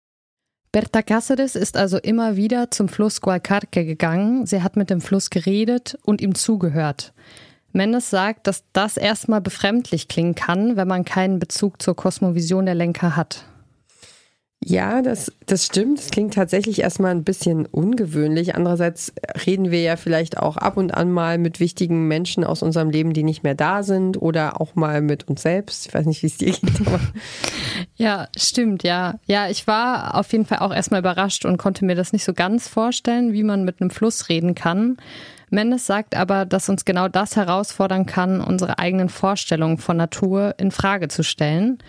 Berta 0.72 1.02
Cáceres 1.02 1.56
ist 1.56 1.76
also 1.78 1.98
immer 1.98 2.36
wieder 2.36 2.70
zum 2.70 2.90
Fluss 2.90 3.22
Gualcarque 3.22 3.86
gegangen. 3.86 4.46
Sie 4.46 4.62
hat 4.62 4.78
mit 4.78 4.92
dem 4.92 5.02
Fluss 5.02 5.32
geredet 5.32 5.98
und 6.04 6.22
ihm 6.22 6.36
zugehört. 6.36 7.12
Mendes 7.72 8.10
sagt, 8.10 8.48
dass 8.48 8.64
das 8.74 8.98
erstmal 8.98 9.42
befremdlich 9.42 10.08
klingen 10.08 10.36
kann, 10.36 10.76
wenn 10.76 10.88
man 10.88 11.06
keinen 11.06 11.40
Bezug 11.40 11.82
zur 11.82 11.96
Kosmovision 11.96 12.66
der 12.66 12.76
Lenker 12.76 13.16
hat. 13.16 13.46
Ja, 14.62 15.02
das, 15.02 15.32
das 15.46 15.66
stimmt. 15.66 16.00
Das 16.00 16.12
klingt 16.12 16.34
tatsächlich 16.34 16.82
erstmal 16.82 17.12
ein 17.12 17.24
bisschen 17.24 17.66
ungewöhnlich. 17.66 18.56
Andererseits 18.56 19.14
reden 19.46 19.72
wir 19.72 19.82
ja 19.82 19.96
vielleicht 19.96 20.38
auch 20.38 20.58
ab 20.58 20.76
und 20.76 20.94
an 20.94 21.12
mal 21.12 21.38
mit 21.38 21.62
wichtigen 21.62 22.10
Menschen 22.10 22.44
aus 22.44 22.62
unserem 22.62 22.90
Leben, 22.90 23.14
die 23.14 23.24
nicht 23.24 23.42
mehr 23.42 23.56
da 23.56 23.84
sind 23.84 24.22
oder 24.22 24.60
auch 24.60 24.76
mal 24.76 25.02
mit 25.02 25.30
uns 25.30 25.44
selbst. 25.44 25.88
Ich 25.88 25.94
weiß 25.94 26.06
nicht, 26.06 26.22
wie 26.24 26.28
es 26.28 26.38
dir 26.38 26.52
geht. 26.52 26.62
Ja, 27.96 28.30
stimmt, 28.38 28.84
ja. 28.84 29.20
Ja, 29.26 29.50
ich 29.50 29.68
war 29.68 30.16
auf 30.16 30.32
jeden 30.32 30.46
Fall 30.46 30.60
auch 30.60 30.74
erstmal 30.74 31.02
überrascht 31.02 31.44
und 31.44 31.58
konnte 31.58 31.84
mir 31.84 31.96
das 31.96 32.14
nicht 32.14 32.24
so 32.24 32.34
ganz 32.34 32.70
vorstellen, 32.70 33.34
wie 33.34 33.44
man 33.44 33.66
mit 33.66 33.82
einem 33.82 33.90
Fluss 33.90 34.30
reden 34.30 34.56
kann. 34.56 34.96
Mendes 35.50 35.86
sagt 35.86 36.16
aber, 36.16 36.46
dass 36.46 36.70
uns 36.70 36.86
genau 36.86 37.08
das 37.08 37.36
herausfordern 37.36 38.06
kann, 38.06 38.42
unsere 38.42 38.80
eigenen 38.80 39.10
Vorstellungen 39.10 39.78
von 39.78 39.98
Natur 39.98 40.56
in 40.58 40.72
Frage 40.72 41.08
zu 41.08 41.24
stellen. 41.24 41.80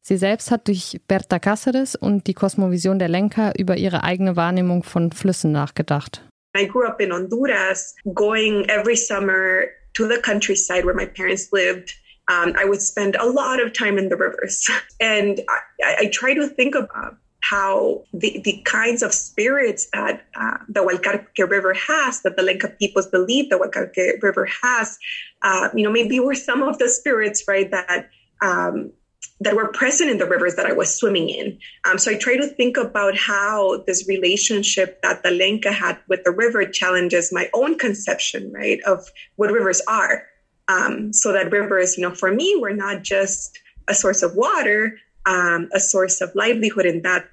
Sie 0.00 0.16
selbst 0.16 0.50
hat 0.50 0.68
durch 0.68 1.00
Berta 1.08 1.36
Cáceres 1.36 1.96
und 1.96 2.26
die 2.26 2.34
Kosmovision 2.34 2.98
der 2.98 3.08
Lenker 3.08 3.52
über 3.58 3.76
ihre 3.76 4.02
eigene 4.02 4.36
Wahrnehmung 4.36 4.82
von 4.82 5.12
Flüssen 5.12 5.52
nachgedacht. 5.52 6.22
I 6.56 6.66
grew 6.66 6.84
up 6.84 7.00
in 7.00 7.12
Honduras, 7.12 7.94
going 8.14 8.64
every 8.68 8.96
summer 8.96 9.66
to 9.94 10.08
the 10.08 10.20
countryside 10.20 10.84
where 10.84 10.94
my 10.94 11.06
parents 11.06 11.52
lived. 11.52 11.94
Um, 12.28 12.54
I 12.56 12.64
would 12.64 12.80
spend 12.80 13.16
a 13.16 13.24
lot 13.24 13.60
of 13.60 13.72
time 13.72 13.98
in 13.98 14.08
the 14.08 14.16
rivers. 14.16 14.66
And 15.00 15.40
I, 15.82 16.04
I 16.04 16.10
try 16.10 16.34
to 16.34 16.48
think 16.48 16.74
about 16.74 17.16
how 17.50 18.04
the, 18.12 18.40
the 18.44 18.62
kinds 18.64 19.02
of 19.02 19.12
spirits 19.12 19.88
that 19.92 20.24
uh, 20.40 20.58
the 20.68 20.80
Hualcarque 20.80 21.50
River 21.50 21.74
has, 21.74 22.22
that 22.22 22.36
the 22.36 22.42
Lenca 22.42 22.78
peoples 22.78 23.08
believe 23.08 23.50
the 23.50 23.56
Hualcarque 23.56 24.22
River 24.22 24.48
has, 24.62 24.98
uh, 25.42 25.68
you 25.74 25.82
know, 25.82 25.90
maybe 25.90 26.20
were 26.20 26.34
some 26.34 26.62
of 26.62 26.78
the 26.78 26.88
spirits, 26.88 27.44
right, 27.48 27.70
that 27.70 28.08
um, 28.40 28.92
that 29.40 29.56
were 29.56 29.68
present 29.72 30.10
in 30.10 30.18
the 30.18 30.26
rivers 30.26 30.54
that 30.56 30.66
I 30.66 30.72
was 30.72 30.94
swimming 30.94 31.28
in. 31.30 31.58
Um, 31.88 31.98
so 31.98 32.10
I 32.10 32.18
try 32.18 32.36
to 32.36 32.46
think 32.46 32.76
about 32.76 33.16
how 33.16 33.82
this 33.86 34.06
relationship 34.06 35.00
that 35.02 35.22
the 35.22 35.30
Lenca 35.30 35.72
had 35.72 35.98
with 36.08 36.24
the 36.24 36.30
river 36.30 36.64
challenges 36.66 37.32
my 37.32 37.48
own 37.54 37.78
conception, 37.78 38.52
right, 38.52 38.80
of 38.86 39.08
what 39.36 39.50
rivers 39.50 39.80
are. 39.88 40.26
Um, 40.68 41.12
so 41.12 41.32
that 41.32 41.50
rivers, 41.50 41.96
you 41.96 42.06
know, 42.06 42.14
for 42.14 42.30
me, 42.30 42.56
were 42.60 42.74
not 42.74 43.02
just 43.02 43.58
a 43.88 43.94
source 43.94 44.22
of 44.22 44.36
water, 44.36 44.98
um, 45.26 45.68
a 45.74 45.80
source 45.80 46.20
of 46.20 46.30
livelihood 46.34 46.86
in 46.86 47.02
that 47.02 47.28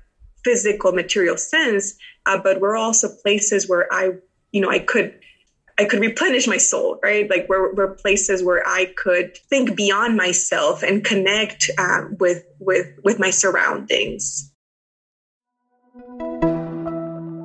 physical, 0.47 0.93
material 0.93 1.35
sense, 1.35 1.93
uh, 2.25 2.39
but 2.41 2.61
were 2.61 2.77
also 2.77 3.09
places 3.21 3.67
where 3.67 3.85
I, 3.91 4.11
you 4.53 4.61
know, 4.61 4.71
I 4.71 4.79
could 4.79 5.11
I 5.79 5.85
could 5.85 5.99
replenish 5.99 6.47
my 6.47 6.57
soul, 6.57 6.99
right? 7.03 7.29
Like 7.29 7.45
we're 7.49 7.93
places 7.95 8.43
where 8.43 8.63
I 8.65 8.85
could 8.95 9.37
think 9.49 9.75
beyond 9.75 10.15
myself 10.15 10.83
and 10.83 11.03
connect 11.03 11.69
um, 11.77 12.15
with 12.19 12.43
with 12.59 12.87
with 13.03 13.19
my 13.19 13.29
surroundings. 13.29 14.51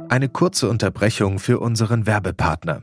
Eine 0.08 0.28
kurze 0.28 0.68
Unterbrechung 0.68 1.38
für 1.38 1.58
unseren 1.58 2.06
Werbepartner. 2.06 2.82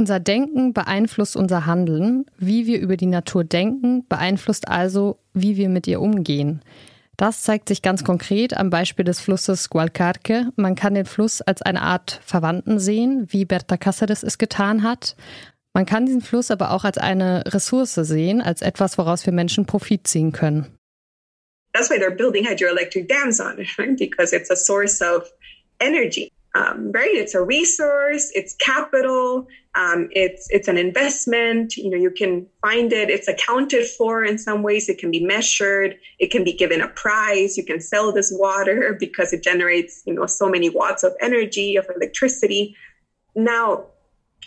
Unser 0.00 0.18
Denken 0.18 0.72
beeinflusst 0.72 1.36
unser 1.36 1.66
Handeln. 1.66 2.24
Wie 2.38 2.64
wir 2.64 2.80
über 2.80 2.96
die 2.96 3.04
Natur 3.04 3.44
denken, 3.44 4.06
beeinflusst 4.08 4.66
also, 4.66 5.18
wie 5.34 5.58
wir 5.58 5.68
mit 5.68 5.86
ihr 5.86 6.00
umgehen. 6.00 6.62
Das 7.18 7.42
zeigt 7.42 7.68
sich 7.68 7.82
ganz 7.82 8.02
konkret 8.02 8.56
am 8.56 8.70
Beispiel 8.70 9.04
des 9.04 9.20
Flusses 9.20 9.68
Gualcarque. 9.68 10.46
Man 10.56 10.74
kann 10.74 10.94
den 10.94 11.04
Fluss 11.04 11.42
als 11.42 11.60
eine 11.60 11.82
Art 11.82 12.18
Verwandten 12.24 12.78
sehen, 12.78 13.26
wie 13.28 13.44
Berta 13.44 13.74
Cáceres 13.74 14.24
es 14.24 14.38
getan 14.38 14.84
hat. 14.84 15.16
Man 15.74 15.84
kann 15.84 16.06
diesen 16.06 16.22
Fluss 16.22 16.50
aber 16.50 16.70
auch 16.70 16.84
als 16.84 16.96
eine 16.96 17.44
Ressource 17.48 17.92
sehen, 17.96 18.40
als 18.40 18.62
etwas, 18.62 18.96
woraus 18.96 19.26
wir 19.26 19.34
Menschen 19.34 19.66
Profit 19.66 20.06
ziehen 20.06 20.32
können. 20.32 20.78
That's 21.74 21.90
why 21.90 21.96
they're 21.98 22.16
building 22.16 22.46
hydroelectric 22.46 23.06
dams 23.06 23.38
on 23.38 23.58
it, 23.58 23.68
right? 23.78 23.98
Because 23.98 24.34
it's 24.34 24.50
a 24.50 24.56
source 24.56 25.02
of 25.02 25.30
energy. 25.78 26.32
Um, 26.54 26.90
right? 26.92 27.10
It's 27.12 27.34
a 27.34 27.42
resource, 27.42 28.30
it's 28.34 28.54
capital, 28.54 29.46
um, 29.76 30.08
it's 30.10 30.48
it's 30.50 30.66
an 30.66 30.76
investment. 30.76 31.76
You 31.76 31.90
know, 31.90 31.96
you 31.96 32.10
can 32.10 32.46
find 32.60 32.92
it. 32.92 33.08
It's 33.08 33.28
accounted 33.28 33.86
for 33.86 34.24
in 34.24 34.36
some 34.36 34.62
ways. 34.62 34.88
It 34.88 34.98
can 34.98 35.12
be 35.12 35.24
measured. 35.24 35.96
It 36.18 36.32
can 36.32 36.42
be 36.42 36.52
given 36.52 36.80
a 36.80 36.88
price. 36.88 37.56
You 37.56 37.64
can 37.64 37.80
sell 37.80 38.12
this 38.12 38.32
water 38.34 38.96
because 39.00 39.32
it 39.32 39.44
generates 39.44 40.02
you 40.06 40.14
know 40.14 40.26
so 40.26 40.48
many 40.48 40.70
watts 40.70 41.04
of 41.04 41.14
energy 41.20 41.76
of 41.76 41.86
electricity. 41.94 42.74
Now, 43.36 43.86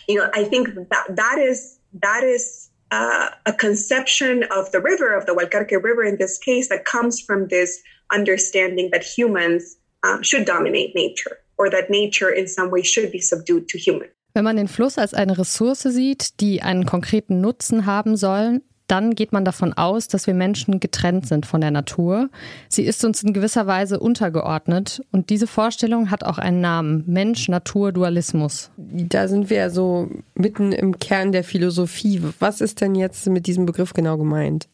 you 0.06 0.16
know, 0.16 0.30
I 0.34 0.44
think 0.44 0.74
that 0.74 1.16
that 1.16 1.38
is 1.38 1.78
that 2.02 2.22
is 2.22 2.68
uh, 2.90 3.30
a 3.46 3.52
conception 3.54 4.44
of 4.50 4.70
the 4.72 4.80
river 4.80 5.16
of 5.16 5.24
the 5.24 5.32
Hualcarque 5.32 5.82
River 5.82 6.04
in 6.04 6.18
this 6.18 6.36
case 6.36 6.68
that 6.68 6.84
comes 6.84 7.18
from 7.18 7.48
this 7.48 7.80
understanding 8.12 8.90
that 8.92 9.02
humans 9.02 9.78
um, 10.02 10.22
should 10.22 10.44
dominate 10.44 10.94
nature 10.94 11.38
or 11.56 11.70
that 11.70 11.90
nature 11.90 12.30
in 12.30 12.46
some 12.46 12.70
way 12.70 12.82
should 12.82 13.10
be 13.12 13.20
subdued 13.20 13.68
to 13.68 13.78
human. 13.78 14.08
Wenn 14.34 14.44
man 14.44 14.56
den 14.56 14.68
Fluss 14.68 14.98
als 14.98 15.14
eine 15.14 15.38
Ressource 15.38 15.82
sieht, 15.82 16.40
die 16.40 16.60
einen 16.60 16.86
konkreten 16.86 17.40
Nutzen 17.40 17.86
haben 17.86 18.16
soll, 18.16 18.62
dann 18.86 19.14
geht 19.14 19.32
man 19.32 19.44
davon 19.44 19.72
aus, 19.72 20.08
dass 20.08 20.26
wir 20.26 20.34
Menschen 20.34 20.78
getrennt 20.80 21.26
sind 21.26 21.46
von 21.46 21.60
der 21.60 21.70
Natur. 21.70 22.28
Sie 22.68 22.84
ist 22.84 23.04
uns 23.04 23.22
in 23.22 23.32
gewisser 23.32 23.66
Weise 23.66 23.98
untergeordnet 23.98 25.02
und 25.10 25.30
diese 25.30 25.46
Vorstellung 25.46 26.10
hat 26.10 26.24
auch 26.24 26.38
einen 26.38 26.60
Namen, 26.60 27.04
Mensch-Natur-Dualismus. 27.06 28.70
Da 28.76 29.28
sind 29.28 29.48
wir 29.48 29.70
so 29.70 30.10
mitten 30.34 30.72
im 30.72 30.98
Kern 30.98 31.32
der 31.32 31.44
Philosophie. 31.44 32.20
Was 32.40 32.60
ist 32.60 32.80
denn 32.80 32.94
jetzt 32.94 33.26
mit 33.28 33.46
diesem 33.46 33.64
Begriff 33.64 33.94
genau 33.94 34.18
gemeint? 34.18 34.68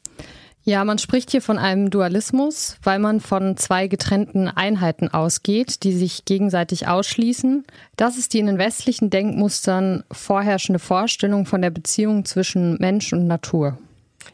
Ja, 0.63 0.85
man 0.85 0.99
spricht 0.99 1.31
hier 1.31 1.41
von 1.41 1.59
einem 1.59 1.89
Dualismus, 1.89 2.77
weil 2.83 2.99
man 2.99 3.21
von 3.21 3.57
zwei 3.57 3.89
getrennten 3.89 4.47
Einheiten 4.47 5.09
ausgeht, 5.09 5.85
die 5.85 5.93
sich 5.93 6.27
gegenseitig 6.27 6.87
ausschließen. 6.87 7.65
Das 7.97 8.19
ist 8.19 8.35
die 8.35 8.41
in 8.41 8.47
den 8.47 8.59
westlichen 8.59 9.09
Denkmustern 9.09 10.05
vorherrschende 10.13 10.79
Vorstellung 10.79 11.47
von 11.47 11.63
der 11.63 11.71
Beziehung 11.71 12.27
zwischen 12.27 12.77
Mensch 12.79 13.13
und 13.13 13.27
Natur. 13.27 13.79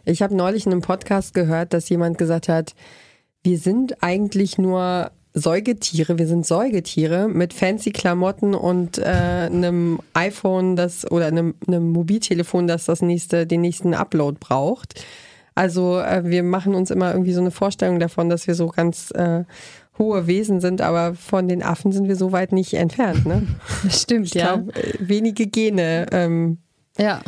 Ich 0.05 0.21
habe 0.21 0.35
neulich 0.35 0.67
in 0.67 0.73
einem 0.73 0.83
Podcast 0.83 1.33
gehört, 1.33 1.73
dass 1.73 1.89
jemand 1.89 2.19
gesagt 2.19 2.49
hat, 2.49 2.75
wir 3.45 3.59
sind 3.59 4.03
eigentlich 4.03 4.59
nur 4.59 5.13
Säugetiere, 5.33 6.19
wir 6.19 6.27
sind 6.27 6.47
Säugetiere 6.47 7.29
mit 7.29 7.53
fancy 7.53 7.93
Klamotten 7.93 8.55
und 8.55 8.99
äh, 8.99 9.03
einem 9.05 10.01
iPhone, 10.15 10.77
das 10.77 11.09
oder 11.11 11.27
einem, 11.27 11.55
einem 11.69 11.93
Mobiltelefon, 11.93 12.67
das 12.67 12.87
das 12.87 13.03
nächste, 13.03 13.47
den 13.47 13.61
nächsten 13.61 13.95
Upload 13.95 14.39
braucht. 14.41 15.05
Also 15.57 15.99
äh, 15.99 16.23
wir 16.25 16.43
machen 16.43 16.75
uns 16.75 16.91
immer 16.91 17.11
irgendwie 17.11 17.33
so 17.33 17.41
eine 17.41 17.51
Vorstellung 17.51 17.99
davon, 17.99 18.29
dass 18.29 18.47
wir 18.47 18.55
so 18.55 18.69
ganz 18.69 19.11
äh, 19.13 19.45
hohe 19.99 20.27
Wesen 20.27 20.61
sind, 20.61 20.83
aber 20.83 21.15
von 21.15 21.49
den 21.49 21.63
Affen 21.63 21.93
sind 21.93 22.09
wir 22.09 22.17
so 22.17 22.31
weit 22.31 22.53
nicht 22.53 22.75
entfernt. 22.75 23.25
Ne? 23.25 23.47
Stimmt, 23.89 24.27
ich 24.27 24.35
ja. 24.35 24.57
Glaub, 24.57 24.77
äh, 24.77 24.93
wenige 25.01 25.47
Gene, 25.47 26.07
ähm, 26.13 26.59
ja. 26.99 27.23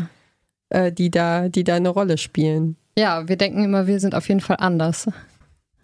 Äh, 0.68 0.92
die, 0.92 1.11
da, 1.11 1.49
die 1.49 1.64
da 1.64 1.76
eine 1.76 1.88
Rolle 1.88 2.18
spielen. 2.18 2.76
Ja, 2.99 3.26
wir 3.28 3.37
denken 3.37 3.64
immer, 3.64 3.87
wir 3.87 3.99
sind 3.99 4.14
auf 4.14 4.28
jeden 4.28 4.40
Fall 4.40 4.56
anders. 4.61 5.08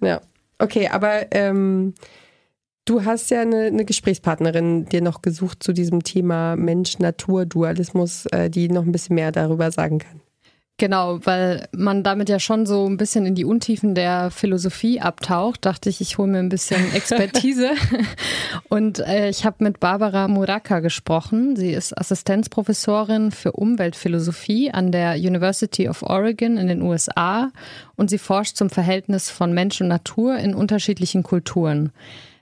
Ja, 0.02 0.20
okay, 0.58 0.88
aber 0.88 1.32
ähm, 1.32 1.94
du 2.84 3.06
hast 3.06 3.30
ja 3.30 3.40
eine, 3.40 3.62
eine, 3.62 3.86
Gesprächspartnerin 3.86 4.84
dir 4.84 5.00
noch 5.00 5.22
gesucht 5.22 5.62
zu 5.62 5.72
diesem 5.72 6.02
Thema 6.02 6.56
Mensch-Natur-Dualismus, 6.56 8.26
äh, 8.26 8.50
die 8.50 8.68
noch 8.68 8.82
ein 8.84 8.92
bisschen 8.92 9.14
mehr 9.14 9.32
darüber 9.32 9.70
sagen 9.70 10.00
kann. 10.00 10.20
Genau, 10.76 11.24
weil 11.24 11.68
man 11.70 12.02
damit 12.02 12.28
ja 12.28 12.40
schon 12.40 12.66
so 12.66 12.84
ein 12.88 12.96
bisschen 12.96 13.26
in 13.26 13.36
die 13.36 13.44
Untiefen 13.44 13.94
der 13.94 14.32
Philosophie 14.32 15.00
abtaucht, 15.00 15.64
dachte 15.64 15.88
ich, 15.88 16.00
ich 16.00 16.18
hole 16.18 16.32
mir 16.32 16.40
ein 16.40 16.48
bisschen 16.48 16.92
Expertise. 16.94 17.70
Und 18.68 18.98
äh, 18.98 19.28
ich 19.28 19.44
habe 19.44 19.62
mit 19.62 19.78
Barbara 19.78 20.26
Muraka 20.26 20.80
gesprochen. 20.80 21.54
Sie 21.54 21.70
ist 21.70 21.96
Assistenzprofessorin 21.96 23.30
für 23.30 23.52
Umweltphilosophie 23.52 24.72
an 24.72 24.90
der 24.90 25.14
University 25.14 25.88
of 25.88 26.02
Oregon 26.02 26.56
in 26.56 26.66
den 26.66 26.82
USA 26.82 27.52
und 27.94 28.10
sie 28.10 28.18
forscht 28.18 28.56
zum 28.56 28.68
Verhältnis 28.68 29.30
von 29.30 29.54
Mensch 29.54 29.80
und 29.80 29.86
Natur 29.86 30.38
in 30.38 30.56
unterschiedlichen 30.56 31.22
Kulturen. 31.22 31.92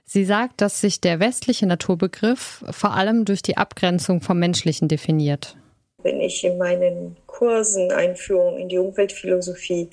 Sie 0.05 0.25
sagt, 0.25 0.59
dass 0.59 0.81
sich 0.81 0.99
der 1.01 1.19
westliche 1.19 1.67
Naturbegriff 1.67 2.65
vor 2.71 2.95
allem 2.95 3.25
durch 3.25 3.43
die 3.43 3.57
Abgrenzung 3.57 4.21
vom 4.21 4.39
Menschlichen 4.39 4.87
definiert 4.87 5.55
wenn 6.03 6.21
ich 6.21 6.43
in 6.43 6.57
meinen 6.57 7.17
Kursen 7.25 7.91
Einführung 7.91 8.57
in 8.57 8.69
die 8.69 8.77
Umweltphilosophie 8.77 9.89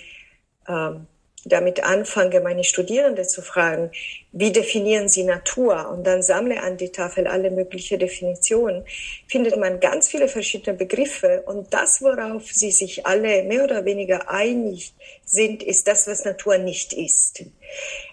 ähm, 0.69 1.07
damit 1.45 1.83
anfange, 1.83 2.41
meine 2.41 2.65
Studierenden 2.65 3.25
zu 3.27 3.41
fragen, 3.41 3.91
wie 4.33 4.53
definieren 4.53 5.09
sie 5.09 5.25
Natur? 5.25 5.91
Und 5.91 6.07
dann 6.07 6.23
sammle 6.23 6.63
an 6.63 6.77
die 6.77 6.91
Tafel 6.93 7.27
alle 7.27 7.51
möglichen 7.51 7.99
Definitionen, 7.99 8.85
findet 9.27 9.57
man 9.57 9.81
ganz 9.81 10.09
viele 10.09 10.29
verschiedene 10.29 10.77
Begriffe. 10.77 11.43
Und 11.47 11.73
das, 11.73 12.03
worauf 12.03 12.47
sie 12.53 12.71
sich 12.71 13.07
alle 13.07 13.43
mehr 13.45 13.65
oder 13.65 13.85
weniger 13.85 14.31
einig 14.31 14.93
sind, 15.25 15.63
ist 15.63 15.89
das, 15.89 16.07
was 16.07 16.25
Natur 16.25 16.59
nicht 16.59 16.93
ist. 16.93 17.43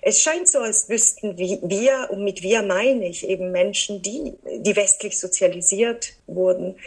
Es 0.01 0.22
scheint 0.22 0.48
so, 0.48 0.60
als 0.60 0.88
wüssten 0.88 1.38
wir, 1.38 2.08
und 2.10 2.24
mit 2.24 2.42
wir 2.42 2.62
meine 2.62 3.08
ich 3.08 3.27
eben 3.27 3.51
Menschen, 3.51 4.01
die, 4.01 4.34
die 4.60 4.75
westlich 4.75 5.20
sozialisiert 5.20 6.13
wurden, 6.27 6.77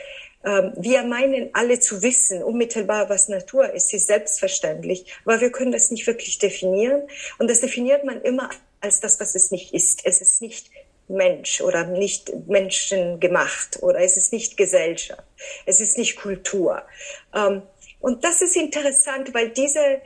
wir 0.42 1.02
meinen 1.02 1.50
alle 1.52 1.80
zu 1.80 2.02
wissen, 2.02 2.42
unmittelbar, 2.42 3.11
was 3.11 3.28
Natur 3.28 3.73
ist, 3.75 3.92
ist 3.92 4.06
selbstverständlich, 4.06 5.04
aber 5.25 5.40
wir 5.40 5.52
können 5.52 5.73
das 5.73 5.90
nicht 5.90 6.06
wirklich 6.06 6.38
definieren. 6.38 7.02
Und 7.38 7.50
das 7.50 7.61
definiert 7.61 8.04
man 8.04 8.23
immer 8.23 8.49
als 8.80 9.00
das, 9.00 9.20
was 9.20 9.35
es 9.35 9.50
nicht 9.50 9.75
ist. 9.75 10.00
Es 10.04 10.23
ist 10.23 10.40
nicht 10.40 10.70
Mensch 11.09 11.61
oder 11.61 11.85
nicht 11.85 12.32
menschengemacht 12.47 13.82
oder 13.82 14.00
es 14.00 14.16
ist 14.16 14.32
nicht 14.32 14.56
Gesellschaft, 14.56 15.25
es 15.66 15.80
ist 15.80 15.99
nicht 15.99 16.16
Kultur. 16.16 16.82
Ähm, 17.35 17.62
und 18.00 18.25
das 18.25 18.40
ist 18.40 18.56
interessant, 18.56 19.35
weil 19.35 19.50
diese, 19.50 20.00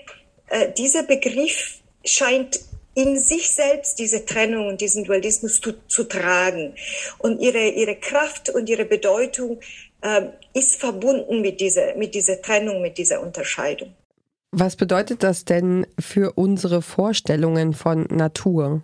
äh, 0.49 0.73
dieser 0.73 1.05
Begriff 1.05 1.79
scheint 2.05 2.61
in 2.95 3.19
sich 3.19 3.51
selbst 3.51 3.99
diese 3.99 4.25
Trennung 4.25 4.69
und 4.69 4.81
diesen 4.81 5.05
Dualismus 5.05 5.61
zu, 5.61 5.73
zu 5.89 6.05
tragen. 6.05 6.75
Und 7.19 7.41
ihre, 7.41 7.69
ihre 7.69 7.97
Kraft 7.97 8.51
und 8.51 8.69
ihre 8.69 8.85
Bedeutung 8.85 9.61
äh, 10.05 10.29
ist 10.53 10.77
verbunden 10.77 11.41
mit 11.41 11.61
dieser, 11.61 11.97
mit 11.97 12.15
dieser 12.15 12.41
Trennung, 12.41 12.83
mit 12.83 12.99
dieser 12.99 13.21
Unterscheidung. 13.21 13.95
Was 14.53 14.77
bedeutet 14.77 15.25
das 15.25 15.45
denn 15.45 15.87
für 15.99 16.33
unsere 16.35 16.81
Vorstellungen 16.83 17.73
von 17.73 18.07
Natur? 18.11 18.83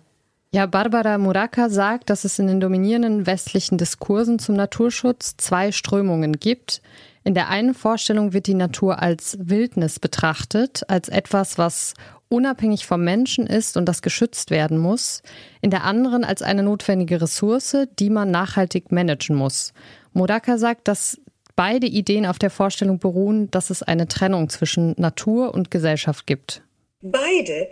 Ja, 0.53 0.65
Barbara 0.65 1.17
Muraka 1.17 1.69
sagt, 1.69 2.09
dass 2.09 2.25
es 2.25 2.37
in 2.39 2.47
den 2.47 2.59
dominierenden 2.59 3.25
westlichen 3.25 3.77
Diskursen 3.77 4.37
zum 4.37 4.55
Naturschutz 4.55 5.37
zwei 5.37 5.71
Strömungen 5.71 6.33
gibt. 6.33 6.81
In 7.23 7.35
der 7.35 7.47
einen 7.47 7.73
Vorstellung 7.73 8.33
wird 8.33 8.47
die 8.47 8.53
Natur 8.53 9.01
als 9.01 9.37
Wildnis 9.39 9.99
betrachtet, 9.99 10.81
als 10.89 11.07
etwas, 11.07 11.57
was 11.57 11.93
unabhängig 12.27 12.85
vom 12.85 13.03
Menschen 13.03 13.47
ist 13.47 13.77
und 13.77 13.85
das 13.85 14.01
geschützt 14.01 14.51
werden 14.51 14.77
muss. 14.77 15.21
In 15.61 15.69
der 15.69 15.83
anderen 15.85 16.25
als 16.25 16.41
eine 16.41 16.63
notwendige 16.63 17.21
Ressource, 17.21 17.87
die 17.99 18.09
man 18.09 18.31
nachhaltig 18.31 18.91
managen 18.91 19.35
muss. 19.35 19.73
Modaka 20.13 20.57
sagt, 20.57 20.87
dass 20.87 21.19
beide 21.55 21.87
Ideen 21.87 22.25
auf 22.25 22.39
der 22.39 22.49
Vorstellung 22.49 22.99
beruhen, 22.99 23.51
dass 23.51 23.69
es 23.69 23.83
eine 23.83 24.07
Trennung 24.07 24.49
zwischen 24.49 24.93
Natur 24.97 25.53
und 25.53 25.71
Gesellschaft 25.71 26.27
gibt. 26.27 26.63
Beide 27.01 27.69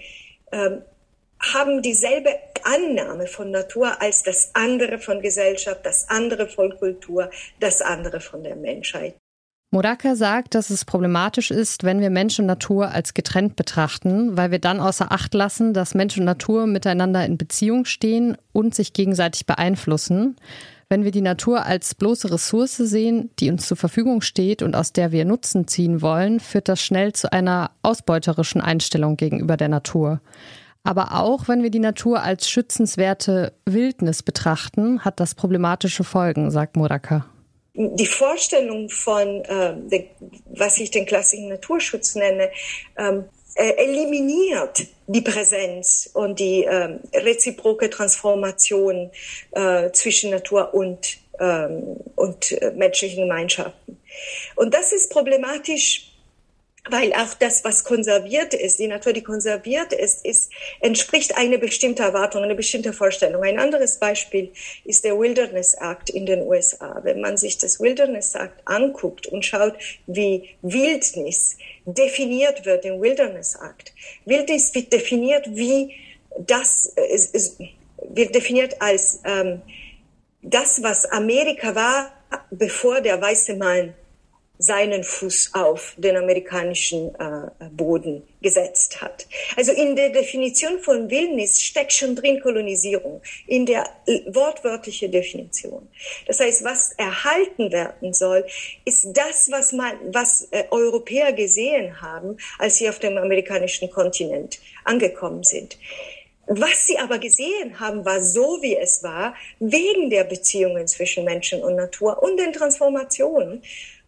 ähm, 0.52 0.82
haben 1.40 1.82
dieselbe 1.82 2.30
Annahme 2.64 3.28
von 3.28 3.52
Natur 3.52 4.02
als 4.02 4.24
das 4.24 4.52
andere 4.54 5.00
von 5.00 5.22
Gesellschaft, 5.22 5.86
das 5.86 6.10
andere 6.10 6.48
von 6.48 6.78
Kultur, 6.78 7.30
das 7.60 7.82
andere 7.82 8.20
von 8.20 8.44
der 8.44 8.56
Menschheit. 8.56 9.16
Modaka 9.72 10.16
sagt, 10.16 10.56
dass 10.56 10.72
es 10.72 10.84
problematisch 10.84 11.52
ist, 11.52 11.84
wenn 11.84 12.02
wir 12.02 12.10
Mensch 12.10 12.40
und 12.40 12.48
Natur 12.48 12.90
als 12.90 13.14
getrennt 13.14 13.56
betrachten, 13.56 14.36
weil 14.36 14.50
wir 14.50 14.58
dann 14.58 14.80
außer 14.80 15.12
Acht 15.12 15.36
lassen, 15.36 15.76
dass 15.76 15.94
Mensch 15.94 16.18
und 16.18 16.26
Natur 16.26 16.66
miteinander 16.66 17.24
in 17.24 17.38
Beziehung 17.38 17.86
stehen 17.86 18.36
und 18.52 18.74
sich 18.74 18.94
gegenseitig 18.94 19.46
beeinflussen. 19.46 20.38
Wenn 20.92 21.04
wir 21.04 21.12
die 21.12 21.22
Natur 21.22 21.68
als 21.68 21.94
bloße 21.94 22.32
Ressource 22.32 22.78
sehen, 22.78 23.30
die 23.40 23.52
uns 23.52 23.68
zur 23.68 23.78
Verfügung 23.78 24.22
steht 24.22 24.64
und 24.64 24.76
aus 24.76 24.92
der 24.92 25.12
wir 25.12 25.24
Nutzen 25.24 25.68
ziehen 25.68 26.02
wollen, 26.02 26.40
führt 26.40 26.68
das 26.68 26.82
schnell 26.82 27.14
zu 27.14 27.32
einer 27.32 27.70
ausbeuterischen 27.84 28.60
Einstellung 28.60 29.16
gegenüber 29.16 29.56
der 29.56 29.70
Natur. 29.70 30.20
Aber 30.84 31.20
auch 31.20 31.48
wenn 31.48 31.62
wir 31.62 31.70
die 31.70 31.78
Natur 31.78 32.24
als 32.24 32.50
schützenswerte 32.50 33.54
Wildnis 33.66 34.24
betrachten, 34.24 35.06
hat 35.06 35.20
das 35.20 35.36
problematische 35.36 36.04
Folgen, 36.04 36.50
sagt 36.50 36.76
Muraka. 36.76 37.28
Die 37.76 38.08
Vorstellung 38.08 38.90
von, 38.90 39.28
äh, 39.46 40.06
was 40.56 40.80
ich 40.80 40.90
den 40.90 41.06
klassischen 41.06 41.50
Naturschutz 41.50 42.16
nenne, 42.16 42.50
ähm, 42.98 43.26
äh, 43.56 43.74
eliminiert 43.78 44.88
die 45.10 45.22
Präsenz 45.22 46.08
und 46.14 46.40
die 46.40 46.66
äh, 46.66 47.00
reziproke 47.16 47.90
Transformation 47.90 49.10
äh, 49.52 49.90
zwischen 49.92 50.30
Natur 50.30 50.72
und, 50.76 51.18
ähm, 51.40 51.98
und 52.16 52.52
äh, 52.52 52.72
menschlichen 52.76 53.24
Gemeinschaften. 53.24 54.00
Und 54.56 54.74
das 54.76 54.92
ist 54.92 55.10
problematisch 55.10 56.12
weil 56.92 57.14
auch 57.14 57.34
das, 57.40 57.64
was 57.64 57.84
konserviert 57.84 58.54
ist, 58.54 58.80
die 58.80 58.88
Natur, 58.88 59.14
die 59.14 59.24
konserviert 59.24 59.94
ist, 59.94 60.26
ist, 60.26 60.52
entspricht 60.80 61.38
einer 61.38 61.58
bestimmten 61.58 62.02
Erwartung, 62.02 62.44
einer 62.44 62.56
bestimmten 62.56 62.94
Vorstellung. 62.94 63.44
Ein 63.44 63.60
anderes 63.60 63.98
Beispiel 63.98 64.52
ist 64.86 65.04
der 65.04 65.20
Wilderness 65.20 65.74
Act 65.74 66.10
in 66.10 66.26
den 66.26 66.42
USA. 66.44 67.00
Wenn 67.04 67.22
man 67.22 67.38
sich 67.38 67.58
das 67.58 67.80
Wilderness 67.80 68.36
Act 68.36 68.62
anguckt 68.66 69.28
und 69.28 69.46
schaut, 69.46 69.74
wie 70.08 70.50
Wildnis 70.62 71.58
definiert 71.86 72.66
wird 72.66 72.86
im 72.86 73.02
Wilderness 73.02 73.56
Act. 73.56 73.94
Wildnis 74.26 74.74
wird 74.74 74.94
definiert 74.94 75.48
wie 75.50 75.94
das, 76.38 76.92
es, 76.96 77.30
es 77.34 77.58
wird 78.10 78.34
definiert 78.36 78.82
als 78.82 79.20
ähm, 79.26 79.62
das, 80.42 80.82
was 80.84 81.06
Amerika 81.06 81.76
war, 81.76 82.12
bevor 82.52 83.02
der 83.02 83.22
weiße 83.22 83.56
Mann 83.56 83.94
seinen 84.62 85.06
Fuß 85.06 85.52
auf 85.54 85.94
den 85.96 86.18
amerikanischen 86.18 87.16
äh, 87.16 87.50
Boden 87.72 88.28
gesetzt 88.42 89.02
hat. 89.02 89.26
Also 89.56 89.72
in 89.72 89.96
der 89.96 90.10
Definition 90.10 90.80
von 90.80 91.10
Wildnis 91.10 91.62
steckt 91.62 91.94
schon 91.94 92.14
drin 92.14 92.42
Kolonisierung, 92.42 93.22
in 93.48 93.66
der 93.66 93.90
wortwörtlichen 94.28 95.14
Definition. 95.14 95.88
Das 96.28 96.42
heißt, 96.42 96.66
was 96.66 96.92
erhalten 96.98 97.72
werden 97.72 98.14
soll, 98.14 98.46
ist 98.84 99.08
das, 99.14 99.50
was, 99.50 99.72
man, 99.72 99.94
was 100.12 100.50
äh, 100.52 100.66
Europäer 100.72 101.32
gesehen 101.32 102.02
haben, 102.02 102.36
als 102.58 102.76
sie 102.76 102.90
auf 102.90 103.00
dem 103.00 103.18
amerikanischen 103.18 103.90
Kontinent 103.90 104.60
angekommen 104.84 105.44
sind. 105.44 105.78
Was 106.52 106.88
sie 106.88 106.98
aber 106.98 107.20
gesehen 107.20 107.80
haben, 107.80 108.04
war 108.04 108.24
so, 108.24 108.58
wie 108.62 108.76
es 108.76 109.04
war, 109.04 109.36
wegen 109.60 110.10
der 110.10 110.24
Beziehungen 110.24 110.88
zwischen 110.88 111.24
Menschen 111.24 111.64
und 111.64 111.76
Natur 111.76 112.24
und 112.24 112.38
den 112.38 112.52
Transformationen 112.52 113.62
äh, 113.62 113.99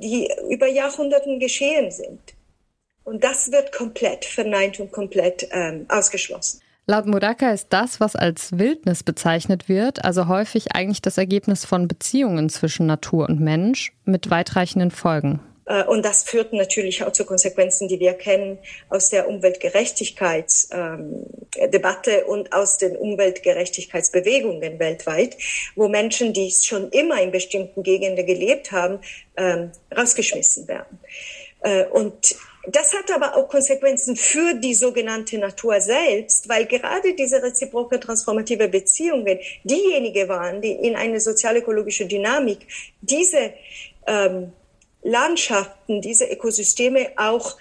die 0.00 0.28
über 0.50 0.66
Jahrhunderten 0.66 1.40
geschehen 1.40 1.90
sind. 1.90 2.20
Und 3.04 3.24
das 3.24 3.50
wird 3.50 3.72
komplett 3.72 4.24
verneint 4.24 4.80
und 4.80 4.92
komplett 4.92 5.48
ähm, 5.50 5.86
ausgeschlossen. 5.88 6.60
Laut 6.86 7.06
Muraka 7.06 7.50
ist 7.50 7.68
das, 7.70 8.00
was 8.00 8.16
als 8.16 8.58
Wildnis 8.58 9.02
bezeichnet 9.02 9.68
wird, 9.68 10.04
also 10.04 10.26
häufig 10.26 10.74
eigentlich 10.74 11.02
das 11.02 11.18
Ergebnis 11.18 11.66
von 11.66 11.86
Beziehungen 11.86 12.48
zwischen 12.48 12.86
Natur 12.86 13.28
und 13.28 13.40
Mensch 13.40 13.92
mit 14.04 14.30
weitreichenden 14.30 14.90
Folgen. 14.90 15.40
Äh, 15.68 15.84
und 15.84 16.04
das 16.04 16.24
führt 16.24 16.52
natürlich 16.52 17.04
auch 17.04 17.12
zu 17.12 17.24
Konsequenzen, 17.24 17.86
die 17.88 18.00
wir 18.00 18.14
kennen 18.14 18.58
aus 18.88 19.10
der 19.10 19.28
Umweltgerechtigkeitsdebatte 19.28 22.10
ähm, 22.10 22.26
und 22.26 22.52
aus 22.52 22.78
den 22.78 22.96
Umweltgerechtigkeitsbewegungen 22.96 24.78
weltweit, 24.78 25.36
wo 25.76 25.88
Menschen, 25.88 26.32
die 26.32 26.50
schon 26.50 26.88
immer 26.90 27.20
in 27.20 27.30
bestimmten 27.30 27.82
Gegenden 27.82 28.24
gelebt 28.26 28.72
haben, 28.72 29.00
ähm, 29.36 29.70
rausgeschmissen 29.96 30.66
werden. 30.66 30.98
Äh, 31.60 31.84
und 31.86 32.34
das 32.70 32.92
hat 32.92 33.10
aber 33.14 33.36
auch 33.36 33.48
Konsequenzen 33.48 34.16
für 34.16 34.52
die 34.54 34.74
sogenannte 34.74 35.38
Natur 35.38 35.80
selbst, 35.80 36.50
weil 36.50 36.66
gerade 36.66 37.14
diese 37.14 37.42
reziproke 37.42 37.98
transformative 37.98 38.68
Beziehungen 38.68 39.38
diejenigen 39.64 40.28
waren, 40.28 40.60
die 40.60 40.72
in 40.72 40.94
eine 40.94 41.18
sozial-ökologische 41.18 42.04
Dynamik 42.06 42.58
diese 43.00 43.54
ähm, 44.06 44.52
Landschaften, 45.08 46.00
diese 46.00 46.26
Ökosysteme 46.26 47.08
auch 47.16 47.56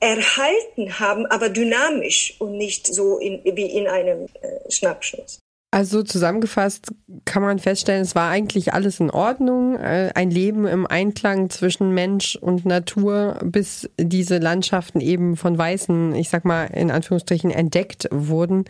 erhalten 0.00 1.00
haben, 1.00 1.26
aber 1.26 1.48
dynamisch 1.48 2.34
und 2.38 2.52
nicht 2.52 2.86
so 2.86 3.18
in, 3.18 3.40
wie 3.44 3.66
in 3.66 3.88
einem 3.88 4.26
äh, 4.40 4.70
Schnappschuss. 4.70 5.40
Also 5.70 6.02
zusammengefasst 6.02 6.92
kann 7.26 7.42
man 7.42 7.58
feststellen, 7.58 8.00
es 8.00 8.14
war 8.14 8.30
eigentlich 8.30 8.72
alles 8.72 9.00
in 9.00 9.10
Ordnung, 9.10 9.76
äh, 9.76 10.10
ein 10.14 10.30
Leben 10.30 10.66
im 10.66 10.86
Einklang 10.86 11.50
zwischen 11.50 11.92
Mensch 11.92 12.36
und 12.36 12.64
Natur, 12.64 13.38
bis 13.44 13.90
diese 13.98 14.38
Landschaften 14.38 15.00
eben 15.00 15.36
von 15.36 15.58
Weißen, 15.58 16.14
ich 16.14 16.30
sag 16.30 16.46
mal 16.46 16.64
in 16.66 16.90
Anführungsstrichen, 16.90 17.50
entdeckt 17.50 18.08
wurden. 18.10 18.64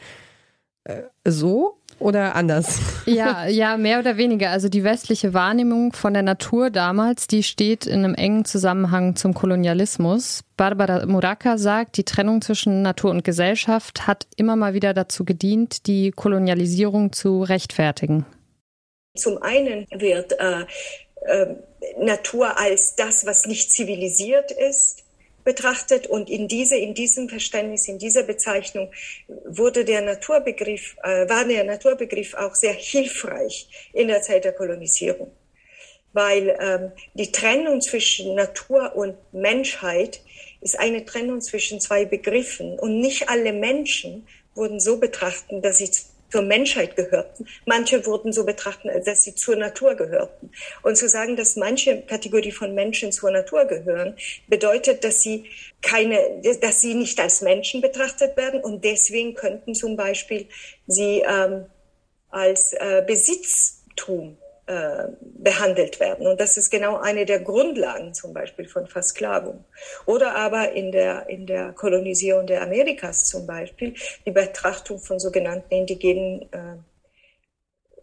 Äh, 0.85 1.03
so 1.25 1.78
oder 1.99 2.35
anders? 2.35 2.81
Ja, 3.07 3.47
ja, 3.47 3.77
mehr 3.77 3.99
oder 3.99 4.17
weniger. 4.17 4.51
Also 4.51 4.69
die 4.69 4.85
westliche 4.85 5.35
Wahrnehmung 5.35 5.93
von 5.93 6.13
der 6.13 6.23
Natur 6.23 6.71
damals, 6.71 7.27
die 7.27 7.43
steht 7.43 7.87
in 7.87 8.05
einem 8.05 8.15
engen 8.15 8.45
Zusammenhang 8.45 9.17
zum 9.17 9.35
Kolonialismus. 9.35 10.45
Barbara 10.57 11.07
Muraka 11.07 11.59
sagt, 11.59 11.97
die 11.97 12.05
Trennung 12.05 12.43
zwischen 12.43 12.83
Natur 12.83 13.11
und 13.11 13.25
Gesellschaft 13.25 14.07
hat 14.07 14.27
immer 14.37 14.57
mal 14.57 14.75
wieder 14.75 14.95
dazu 14.95 15.25
gedient, 15.25 15.87
die 15.87 16.11
Kolonialisierung 16.11 17.13
zu 17.13 17.43
rechtfertigen. 17.43 18.27
Zum 19.17 19.43
einen 19.43 19.87
wird 19.91 20.39
äh, 20.39 20.65
äh, 21.27 21.55
Natur 21.99 22.59
als 22.59 22.95
das, 22.97 23.27
was 23.27 23.47
nicht 23.47 23.73
zivilisiert 23.73 24.51
ist, 24.53 25.05
betrachtet 25.45 26.07
und 26.07 26.29
in 26.29 26.49
diese, 26.49 26.77
in 26.77 26.95
diesem 26.95 27.29
Verständnis, 27.29 27.89
in 27.89 27.99
dieser 27.99 28.23
Bezeichnung 28.23 28.91
wurde 29.47 29.85
der 29.85 30.03
Naturbegriff, 30.03 30.97
äh, 31.03 31.29
war 31.29 31.45
der 31.45 31.65
Naturbegriff 31.65 32.35
auch 32.35 32.55
sehr 32.55 32.75
hilfreich 32.75 33.69
in 33.93 34.09
der 34.09 34.23
Zeit 34.23 34.45
der 34.45 34.53
Kolonisierung. 34.53 35.31
Weil 36.13 36.57
ähm, 36.61 36.93
die 37.15 37.33
Trennung 37.33 37.81
zwischen 37.81 38.35
Natur 38.35 38.97
und 38.97 39.17
Menschheit 39.33 40.21
ist 40.61 40.79
eine 40.79 41.05
Trennung 41.05 41.41
zwischen 41.41 41.81
zwei 41.81 42.05
Begriffen 42.05 42.79
und 42.79 43.01
nicht 43.01 43.29
alle 43.29 43.53
Menschen 43.53 44.27
wurden 44.55 44.81
so 44.81 44.99
betrachtet, 44.99 45.65
dass 45.65 45.79
sie 45.79 45.91
zur 46.31 46.43
Menschheit 46.43 46.97
gehörten. 46.97 47.47
Manche 47.65 48.05
wurden 48.07 48.33
so 48.33 48.45
betrachtet, 48.45 49.07
dass 49.07 49.23
sie 49.23 49.35
zur 49.35 49.57
Natur 49.57 49.95
gehörten. 49.95 50.51
Und 50.83 50.97
zu 50.97 51.09
sagen, 51.09 51.37
dass 51.37 51.57
manche 51.57 52.03
Kategorie 52.03 52.53
von 52.53 52.75
Menschen 52.75 53.13
zur 53.13 53.31
Natur 53.31 53.65
gehören, 53.65 54.17
bedeutet, 54.47 55.05
dass 55.05 55.23
sie 55.23 55.47
keine, 55.81 56.43
dass 56.61 56.81
sie 56.81 56.95
nicht 56.95 57.19
als 57.21 57.41
Menschen 57.41 57.81
betrachtet 57.81 58.37
werden 58.37 58.61
und 58.61 58.85
deswegen 58.85 59.35
könnten 59.35 59.75
zum 59.75 59.97
Beispiel 59.97 60.47
sie 60.87 61.23
ähm, 61.27 61.67
als 62.31 62.73
äh, 62.75 63.03
Besitztum 63.07 64.37
behandelt 65.21 65.99
werden. 65.99 66.27
Und 66.27 66.41
das 66.41 66.57
ist 66.59 66.71
genau 66.71 66.99
eine 66.99 67.25
der 67.25 67.41
Grundlagen 67.41 68.13
zum 68.13 68.35
Beispiel 68.35 68.69
von 68.69 68.87
Versklavung. 68.87 69.65
Oder 70.05 70.35
aber 70.35 70.73
in 70.73 70.93
der, 70.93 71.29
in 71.29 71.47
der 71.47 71.73
Kolonisierung 71.73 72.47
der 72.47 72.63
Amerikas 72.63 73.25
zum 73.25 73.47
Beispiel 73.47 73.95
die 74.27 74.31
Betrachtung 74.31 74.99
von 74.99 75.19
sogenannten 75.19 75.73
indigenen 75.73 76.43
äh, 76.53 76.77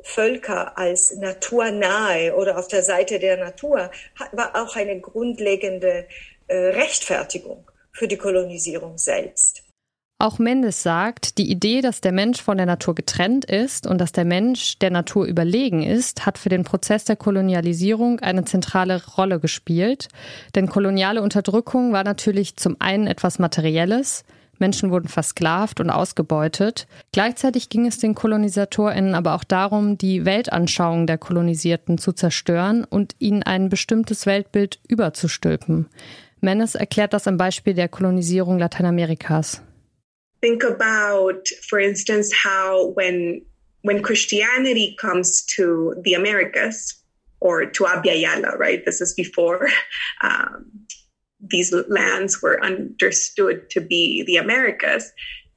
Völker 0.01 0.78
als 0.78 1.15
naturnahe 1.15 2.36
oder 2.36 2.60
auf 2.60 2.67
der 2.67 2.84
Seite 2.84 3.17
der 3.17 3.38
Natur 3.38 3.89
war 4.32 4.56
auch 4.56 4.75
eine 4.75 4.99
grundlegende 4.99 6.08
äh, 6.47 6.56
Rechtfertigung 6.56 7.69
für 7.91 8.08
die 8.08 8.17
Kolonisierung 8.17 8.99
selbst. 8.99 9.64
Auch 10.17 10.39
Mendes 10.39 10.82
sagt, 10.82 11.38
die 11.38 11.51
Idee, 11.51 11.82
dass 11.82 11.99
der 11.99 12.13
Mensch 12.13 12.41
von 12.41 12.56
der 12.56 12.65
Natur 12.65 12.95
getrennt 12.95 13.43
ist 13.43 13.86
und 13.86 13.99
dass 13.99 14.13
der 14.13 14.23
Mensch 14.23 14.80
der 14.80 14.89
Natur 14.89 15.25
überlegen 15.25 15.84
ist, 15.84 16.25
hat 16.25 16.38
für 16.38 16.47
den 16.47 16.63
Prozess 16.63 17.04
der 17.04 17.17
Kolonialisierung 17.17 18.21
eine 18.21 18.45
zentrale 18.45 19.06
Rolle 19.17 19.41
gespielt. 19.41 20.08
Denn 20.56 20.69
koloniale 20.69 21.21
Unterdrückung 21.21 21.91
war 21.91 22.06
natürlich 22.06 22.56
zum 22.56 22.78
einen 22.80 23.08
etwas 23.08 23.39
Materielles, 23.39 24.23
Menschen 24.58 24.89
wurden 24.89 25.10
versklavt 25.10 25.80
und 25.80 25.89
ausgebeutet. 25.89 26.88
Gleichzeitig 27.12 27.67
ging 27.67 27.86
es 27.86 27.97
den 27.97 28.15
KolonisatorInnen 28.15 29.15
aber 29.15 29.36
auch 29.36 29.43
darum, 29.43 29.97
die 29.97 30.25
Weltanschauung 30.25 31.08
der 31.08 31.17
Kolonisierten 31.17 31.97
zu 31.97 32.13
zerstören 32.13 32.86
und 32.86 33.15
ihnen 33.19 33.43
ein 33.43 33.69
bestimmtes 33.69 34.25
Weltbild 34.25 34.80
überzustülpen. 34.88 35.88
Mendes 36.41 36.75
erklärt 36.75 37.13
das 37.13 37.28
am 37.28 37.38
Beispiel 37.38 37.73
der 37.73 37.89
Kolonisierung 37.89 38.60
Lateinamerikas. 38.60 39.62
Think 40.46 40.64
about, 40.64 41.48
for 41.68 41.80
instance, 41.80 42.32
how 42.32 42.90
when 42.90 43.42
when 43.82 44.04
Christianity 44.04 44.96
comes 45.00 45.44
to 45.56 45.96
the 46.04 46.14
Americas 46.14 46.94
or 47.40 47.66
to 47.66 47.84
Abya 47.84 48.58
right? 48.58 48.84
This 48.86 49.02
is 49.02 49.14
before 49.14 49.70
um, 50.22 50.72
these 51.40 51.74
lands 51.90 52.42
were 52.44 52.64
understood 52.64 53.70
to 53.72 53.82
be 53.82 54.24
the 54.24 54.38
Americas. 54.38 55.12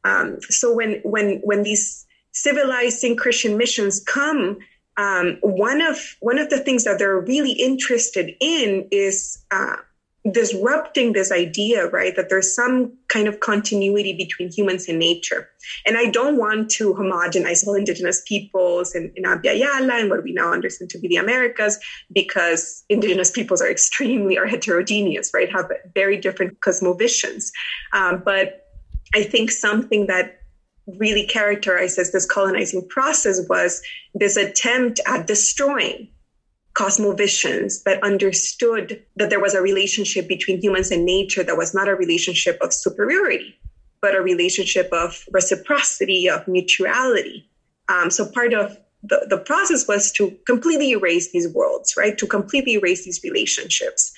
Um, 0.05 0.39
so 0.49 0.75
when 0.75 1.01
when 1.05 1.41
when 1.45 1.65
these 1.65 2.07
civilizing 2.33 3.15
Christian 3.17 3.59
missions 3.59 4.03
come, 4.03 4.57
um, 4.97 5.37
one 5.43 5.83
of 5.83 5.99
one 6.21 6.39
of 6.39 6.49
the 6.49 6.61
things 6.61 6.85
that 6.85 6.99
they're 6.99 7.21
really 7.21 7.53
interested 7.53 8.35
in 8.41 8.89
is 8.91 9.39
uh, 9.51 9.77
disrupting 10.33 11.13
this 11.13 11.31
idea, 11.31 11.87
right, 11.87 12.15
that 12.17 12.29
there's 12.29 12.55
some 12.55 12.93
kind 13.09 13.29
of 13.29 13.41
continuity 13.41 14.13
between 14.13 14.51
humans 14.51 14.89
and 14.89 14.99
nature. 14.99 15.49
And 15.87 15.97
I 15.97 16.11
don't 16.11 16.37
want 16.37 16.71
to 16.73 16.93
homogenize 16.95 17.67
all 17.67 17.75
indigenous 17.75 18.23
peoples 18.27 18.95
in, 18.95 19.13
in 19.17 19.25
Abya 19.25 19.61
Yala 19.63 20.01
and 20.01 20.11
what 20.11 20.25
we 20.25 20.33
now 20.33 20.53
understand 20.53 20.91
to 20.91 20.99
be 20.99 21.09
the 21.09 21.17
Americas, 21.17 21.79
because 22.13 22.85
indigenous 22.89 23.31
peoples 23.31 23.63
are 23.63 23.71
extremely 23.71 24.37
are 24.37 24.47
heterogeneous, 24.47 25.31
right, 25.33 25.51
have 25.53 25.71
very 25.95 26.17
different 26.17 26.61
cosmovisions. 26.61 27.51
Um, 27.93 28.23
but 28.25 28.67
I 29.15 29.23
think 29.23 29.51
something 29.51 30.09
that 30.09 30.41
really 30.99 31.27
characterizes 31.27 32.13
this 32.13 32.27
colonizing 32.27 32.87
process 32.89 33.41
was 33.49 33.83
this 34.15 34.37
attempt 34.37 35.01
at 35.07 35.27
destroying 35.27 36.09
cosmovisions 36.79 37.83
that 37.83 38.03
understood 38.05 39.03
that 39.17 39.31
there 39.31 39.41
was 39.41 39.55
a 39.55 39.61
relationship 39.61 40.29
between 40.29 40.61
humans 40.61 40.93
and 40.93 41.05
nature 41.05 41.43
that 41.43 41.57
was 41.57 41.75
not 41.75 41.89
a 41.89 41.95
relationship 41.95 42.57
of 42.61 42.73
superiority, 42.73 43.59
but 44.01 44.15
a 44.15 44.23
relationship 44.23 44.89
of 44.93 45.25
reciprocity, 45.33 46.31
of 46.31 46.47
mutuality. 46.47 47.51
Um, 47.89 48.11
so 48.11 48.27
part 48.27 48.55
of 48.55 48.79
the, 49.03 49.27
the 49.29 49.39
process 49.39 49.89
was 49.89 50.13
to 50.13 50.31
completely 50.47 50.91
erase 50.93 51.33
these 51.33 51.49
worlds, 51.53 51.97
right? 51.97 52.17
To 52.19 52.27
completely 52.27 52.75
erase 52.75 53.05
these 53.05 53.23
relationships. 53.25 54.13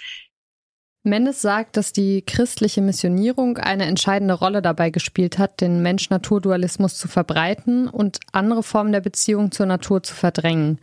Mendes 1.02 1.40
sagt, 1.40 1.78
dass 1.78 1.94
die 1.94 2.20
christliche 2.20 2.82
Missionierung 2.82 3.56
eine 3.56 3.86
entscheidende 3.86 4.34
Rolle 4.34 4.60
dabei 4.60 4.90
gespielt 4.90 5.38
hat, 5.38 5.62
den 5.62 5.80
Mensch-Natur-Dualismus 5.80 6.98
zu 6.98 7.08
verbreiten 7.08 7.88
und 7.88 8.20
andere 8.32 8.62
Formen 8.62 8.92
der 8.92 9.00
Beziehung 9.00 9.50
zur 9.50 9.64
Natur 9.64 10.02
zu 10.02 10.14
verdrängen. 10.14 10.78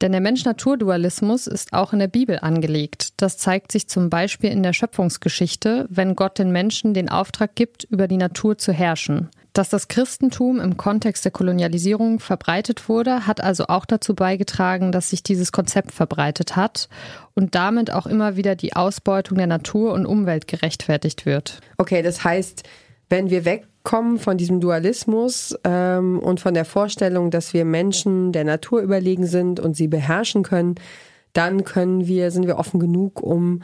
Denn 0.00 0.12
der 0.12 0.20
Mensch-Natur-Dualismus 0.20 1.48
ist 1.48 1.72
auch 1.72 1.92
in 1.92 1.98
der 1.98 2.06
Bibel 2.06 2.38
angelegt. 2.38 3.20
Das 3.20 3.36
zeigt 3.36 3.72
sich 3.72 3.88
zum 3.88 4.10
Beispiel 4.10 4.50
in 4.50 4.62
der 4.62 4.72
Schöpfungsgeschichte, 4.72 5.86
wenn 5.90 6.14
Gott 6.14 6.38
den 6.38 6.52
Menschen 6.52 6.94
den 6.94 7.08
Auftrag 7.08 7.56
gibt, 7.56 7.84
über 7.84 8.06
die 8.06 8.16
Natur 8.16 8.58
zu 8.58 8.72
herrschen. 8.72 9.28
Dass 9.54 9.70
das 9.70 9.88
Christentum 9.88 10.60
im 10.60 10.76
Kontext 10.76 11.24
der 11.24 11.32
Kolonialisierung 11.32 12.20
verbreitet 12.20 12.88
wurde, 12.88 13.26
hat 13.26 13.40
also 13.40 13.66
auch 13.66 13.86
dazu 13.86 14.14
beigetragen, 14.14 14.92
dass 14.92 15.10
sich 15.10 15.24
dieses 15.24 15.50
Konzept 15.50 15.90
verbreitet 15.90 16.54
hat 16.54 16.88
und 17.34 17.56
damit 17.56 17.92
auch 17.92 18.06
immer 18.06 18.36
wieder 18.36 18.54
die 18.54 18.76
Ausbeutung 18.76 19.36
der 19.36 19.48
Natur 19.48 19.94
und 19.94 20.06
Umwelt 20.06 20.46
gerechtfertigt 20.46 21.26
wird. 21.26 21.60
Okay, 21.76 22.02
das 22.02 22.22
heißt, 22.22 22.62
wenn 23.08 23.30
wir 23.30 23.44
wegkommen 23.88 24.18
von 24.18 24.36
diesem 24.36 24.60
Dualismus 24.60 25.56
ähm, 25.64 26.18
und 26.18 26.40
von 26.40 26.52
der 26.52 26.66
Vorstellung, 26.66 27.30
dass 27.30 27.54
wir 27.54 27.64
Menschen 27.64 28.32
der 28.32 28.44
Natur 28.44 28.82
überlegen 28.82 29.26
sind 29.26 29.60
und 29.60 29.76
sie 29.76 29.88
beherrschen 29.88 30.42
können, 30.42 30.74
dann 31.32 31.64
können 31.64 32.06
wir, 32.06 32.30
sind 32.30 32.46
wir 32.46 32.58
offen 32.58 32.80
genug, 32.80 33.22
um 33.22 33.62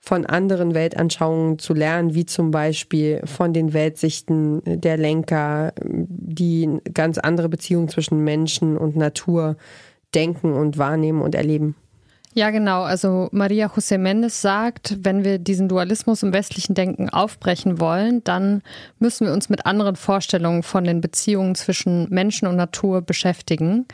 von 0.00 0.24
anderen 0.24 0.74
Weltanschauungen 0.74 1.58
zu 1.58 1.74
lernen, 1.74 2.14
wie 2.14 2.24
zum 2.24 2.50
Beispiel 2.50 3.20
von 3.26 3.52
den 3.52 3.74
Weltsichten 3.74 4.62
der 4.64 4.96
Lenker, 4.96 5.74
die 5.84 6.78
ganz 6.94 7.18
andere 7.18 7.50
Beziehungen 7.50 7.88
zwischen 7.88 8.24
Menschen 8.24 8.78
und 8.78 8.96
Natur 8.96 9.56
denken 10.14 10.54
und 10.54 10.78
wahrnehmen 10.78 11.20
und 11.20 11.34
erleben. 11.34 11.74
Ja, 12.34 12.50
genau. 12.50 12.82
Also 12.82 13.28
Maria 13.32 13.66
José 13.66 13.98
Mendes 13.98 14.42
sagt, 14.42 14.98
wenn 15.00 15.24
wir 15.24 15.38
diesen 15.38 15.68
Dualismus 15.68 16.22
im 16.22 16.32
westlichen 16.32 16.74
Denken 16.74 17.08
aufbrechen 17.08 17.80
wollen, 17.80 18.22
dann 18.22 18.62
müssen 18.98 19.26
wir 19.26 19.32
uns 19.32 19.48
mit 19.48 19.66
anderen 19.66 19.96
Vorstellungen 19.96 20.62
von 20.62 20.84
den 20.84 21.00
Beziehungen 21.00 21.54
zwischen 21.54 22.08
Menschen 22.10 22.46
und 22.46 22.56
Natur 22.56 23.00
beschäftigen. 23.00 23.86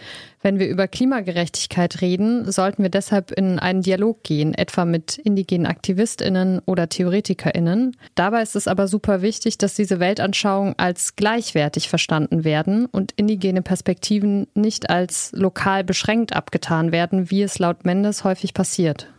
Wenn 0.45 0.59
wir 0.59 0.69
über 0.69 0.89
Klimagerechtigkeit 0.89 2.03
reden, 2.03 2.53
sollten 2.53 2.83
wir 2.83 2.91
deshalb 2.91 3.31
in 3.31 3.59
einen 3.59 3.81
Dialog 3.81 4.23
gehen, 4.25 4.53
etwa 4.53 4.85
mit 4.85 5.17
indigenen 5.17 5.65
Aktivistinnen 5.65 6.61
oder 6.67 6.91
Theoretikerinnen. 6.91 7.97
Dabei 8.15 8.43
ist 8.43 8.55
es 8.55 8.69
aber 8.69 8.87
super 8.87 9.23
wichtig, 9.23 9.57
dass 9.57 9.75
diese 9.75 10.01
Weltanschauungen 10.01 10.75
als 10.77 11.17
gleichwertig 11.17 11.89
verstanden 11.89 12.45
werden 12.45 12.85
und 12.85 13.13
indigene 13.13 13.63
Perspektiven 13.63 14.47
nicht 14.53 14.91
als 14.91 15.31
lokal 15.33 15.83
beschränkt 15.83 16.37
abgetan 16.37 16.93
werden, 16.93 17.31
wie 17.31 17.41
es 17.41 17.59
laut 17.59 17.87
Mendes 17.87 18.23
häufig 18.23 18.53
passiert. 18.53 19.11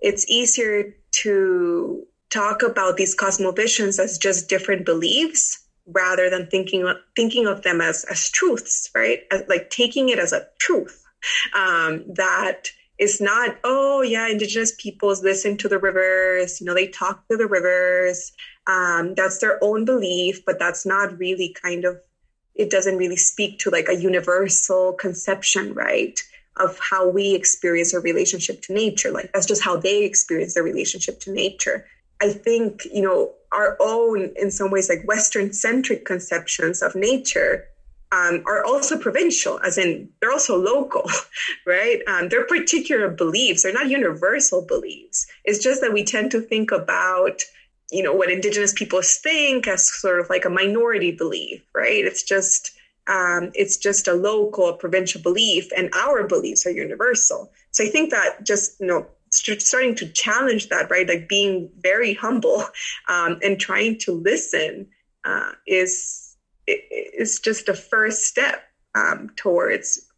It's 0.00 0.26
easier 0.30 0.94
to 1.22 2.06
talk 2.30 2.64
about 2.64 2.96
these 2.96 3.14
cosmovisions 3.14 4.00
as 4.00 4.18
just 4.18 4.50
different 4.50 4.86
beliefs 4.86 5.63
rather 5.86 6.30
than 6.30 6.46
thinking 6.46 6.92
thinking 7.14 7.46
of 7.46 7.62
them 7.62 7.80
as 7.80 8.04
as 8.04 8.30
truths, 8.30 8.90
right? 8.94 9.20
As, 9.30 9.42
like 9.48 9.70
taking 9.70 10.08
it 10.08 10.18
as 10.18 10.32
a 10.32 10.46
truth 10.58 11.04
um, 11.54 12.04
that 12.14 12.68
is 12.98 13.20
not 13.20 13.56
oh 13.64 14.02
yeah 14.02 14.28
indigenous 14.28 14.72
peoples 14.78 15.22
listen 15.22 15.56
to 15.56 15.68
the 15.68 15.78
rivers 15.78 16.60
you 16.60 16.66
know 16.66 16.74
they 16.74 16.86
talk 16.86 17.26
to 17.28 17.36
the 17.36 17.46
rivers. 17.46 18.32
Um, 18.66 19.14
that's 19.14 19.38
their 19.38 19.62
own 19.62 19.84
belief 19.84 20.44
but 20.44 20.58
that's 20.58 20.86
not 20.86 21.18
really 21.18 21.54
kind 21.60 21.84
of 21.84 22.00
it 22.54 22.70
doesn't 22.70 22.96
really 22.96 23.16
speak 23.16 23.58
to 23.60 23.70
like 23.70 23.88
a 23.88 23.96
universal 23.96 24.92
conception 24.92 25.74
right 25.74 26.20
of 26.56 26.78
how 26.78 27.08
we 27.08 27.34
experience 27.34 27.92
our 27.94 28.00
relationship 28.00 28.62
to 28.62 28.72
nature. 28.72 29.10
Like 29.10 29.32
that's 29.32 29.46
just 29.46 29.64
how 29.64 29.76
they 29.76 30.04
experience 30.04 30.54
their 30.54 30.62
relationship 30.62 31.20
to 31.20 31.32
nature. 31.32 31.86
I 32.22 32.30
think 32.30 32.84
you 32.92 33.02
know 33.02 33.32
our 33.54 33.76
own 33.80 34.32
in 34.36 34.50
some 34.50 34.70
ways 34.70 34.88
like 34.88 35.06
western 35.06 35.52
centric 35.52 36.04
conceptions 36.04 36.82
of 36.82 36.94
nature 36.94 37.64
um, 38.12 38.42
are 38.46 38.64
also 38.64 38.98
provincial, 38.98 39.58
as 39.60 39.76
in 39.78 40.08
they're 40.20 40.30
also 40.30 40.56
local, 40.56 41.08
right? 41.66 42.00
Um, 42.06 42.28
they're 42.28 42.46
particular 42.46 43.08
beliefs. 43.08 43.62
They're 43.62 43.72
not 43.72 43.88
universal 43.88 44.62
beliefs. 44.62 45.26
It's 45.44 45.58
just 45.58 45.80
that 45.80 45.92
we 45.92 46.04
tend 46.04 46.30
to 46.32 46.40
think 46.40 46.70
about, 46.70 47.42
you 47.90 48.02
know, 48.02 48.12
what 48.12 48.30
indigenous 48.30 48.72
peoples 48.72 49.16
think 49.16 49.66
as 49.66 49.92
sort 49.92 50.20
of 50.20 50.30
like 50.30 50.44
a 50.44 50.50
minority 50.50 51.10
belief, 51.10 51.62
right? 51.74 52.04
It's 52.04 52.22
just 52.22 52.72
um, 53.06 53.50
it's 53.54 53.76
just 53.76 54.08
a 54.08 54.14
local, 54.14 54.72
provincial 54.74 55.20
belief, 55.20 55.68
and 55.76 55.92
our 55.94 56.26
beliefs 56.26 56.66
are 56.66 56.70
universal. 56.70 57.50
So 57.72 57.84
I 57.84 57.88
think 57.88 58.10
that 58.10 58.44
just 58.44 58.80
you 58.80 58.86
know 58.86 59.06
starting 59.36 59.94
to 59.96 60.08
challenge 60.08 60.68
that, 60.68 60.90
right? 60.90 61.08
Like 61.08 61.28
being 61.28 61.70
very 61.80 62.14
humble 62.14 62.64
um, 63.08 63.38
and 63.42 63.58
trying 63.60 63.98
to 64.00 64.12
listen 64.12 64.88
uh, 65.24 65.52
is 65.66 66.36
is 66.66 67.40
just 67.40 67.68
a 67.68 67.74
first 67.74 68.24
step 68.24 68.62
um, 68.94 69.30
towards 69.36 70.08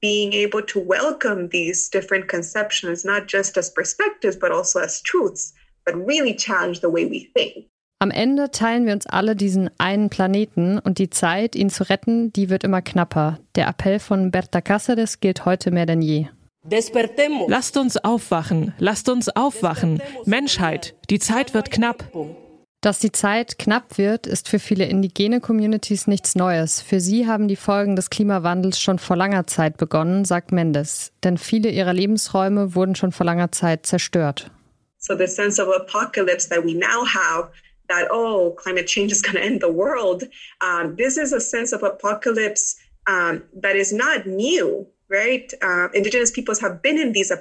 being 0.00 0.32
able 0.32 0.62
to 0.62 0.78
welcome 0.78 1.48
these 1.48 1.88
different 1.88 2.28
conceptions, 2.28 3.04
not 3.04 3.26
just 3.26 3.56
as 3.56 3.70
perspectives, 3.70 4.36
but 4.36 4.52
also 4.52 4.80
as 4.80 5.00
truths, 5.02 5.52
but 5.84 5.94
really 6.06 6.34
challenge 6.34 6.80
the 6.80 6.90
way 6.90 7.06
we 7.06 7.30
think. 7.34 7.66
Am 7.98 8.10
Ende 8.10 8.50
teilen 8.50 8.84
wir 8.84 8.92
uns 8.92 9.06
alle 9.06 9.34
diesen 9.34 9.70
einen 9.78 10.10
Planeten 10.10 10.78
und 10.78 10.98
die 10.98 11.08
Zeit, 11.08 11.56
ihn 11.56 11.70
zu 11.70 11.88
retten, 11.88 12.30
die 12.30 12.50
wird 12.50 12.62
immer 12.62 12.82
knapper. 12.82 13.38
Der 13.54 13.68
Appell 13.68 14.00
von 14.00 14.30
Berta 14.30 14.58
Cáceres 14.58 15.20
gilt 15.20 15.46
heute 15.46 15.70
mehr 15.70 15.86
denn 15.86 16.02
je. 16.02 16.26
Lasst 17.48 17.76
uns 17.76 17.96
aufwachen, 17.96 18.74
lasst 18.78 19.08
uns 19.08 19.28
aufwachen. 19.28 20.02
Menschheit, 20.24 20.94
die 21.10 21.18
Zeit 21.18 21.54
wird 21.54 21.70
knapp. 21.70 22.04
Dass 22.80 22.98
die 22.98 23.12
Zeit 23.12 23.58
knapp 23.58 23.98
wird, 23.98 24.26
ist 24.26 24.48
für 24.48 24.58
viele 24.58 24.84
indigene 24.84 25.40
Communities 25.40 26.06
nichts 26.06 26.34
Neues. 26.34 26.82
Für 26.82 27.00
sie 27.00 27.26
haben 27.26 27.48
die 27.48 27.56
Folgen 27.56 27.96
des 27.96 28.10
Klimawandels 28.10 28.80
schon 28.80 28.98
vor 28.98 29.16
langer 29.16 29.46
Zeit 29.46 29.76
begonnen, 29.76 30.24
sagt 30.24 30.52
Mendes. 30.52 31.12
Denn 31.24 31.38
viele 31.38 31.70
ihrer 31.70 31.92
Lebensräume 31.92 32.74
wurden 32.74 32.94
schon 32.94 33.12
vor 33.12 33.26
langer 33.26 33.50
Zeit 33.50 33.86
zerstört. 33.86 34.50
So 34.98 35.16
the 35.16 35.26
sense 35.26 35.60
of 35.62 35.68
apocalypse 35.68 36.48
that 36.48 36.64
we 36.64 36.74
now 36.74 37.04
have 37.04 37.50
that 37.88 38.08
oh 38.10 38.54
climate 38.56 38.86
change 38.86 39.12
is 39.12 39.22
going 39.22 39.36
to 39.36 39.42
end 39.42 39.62
the 39.62 39.72
world 39.72 40.28
um, 40.60 40.96
this 40.96 41.16
is 41.16 41.32
a 41.32 41.40
sense 41.40 41.74
of 41.74 41.82
apocalypse 41.82 42.76
um, 43.06 43.42
that 43.54 43.76
is 43.76 43.92
not 43.92 44.26
new 44.26 44.86
right 45.08 45.52
uh, 45.62 45.88
indigenous 45.94 46.30
peoples 46.30 46.60
have 46.60 46.82
been 46.82 46.98
in 46.98 47.12
these 47.12 47.32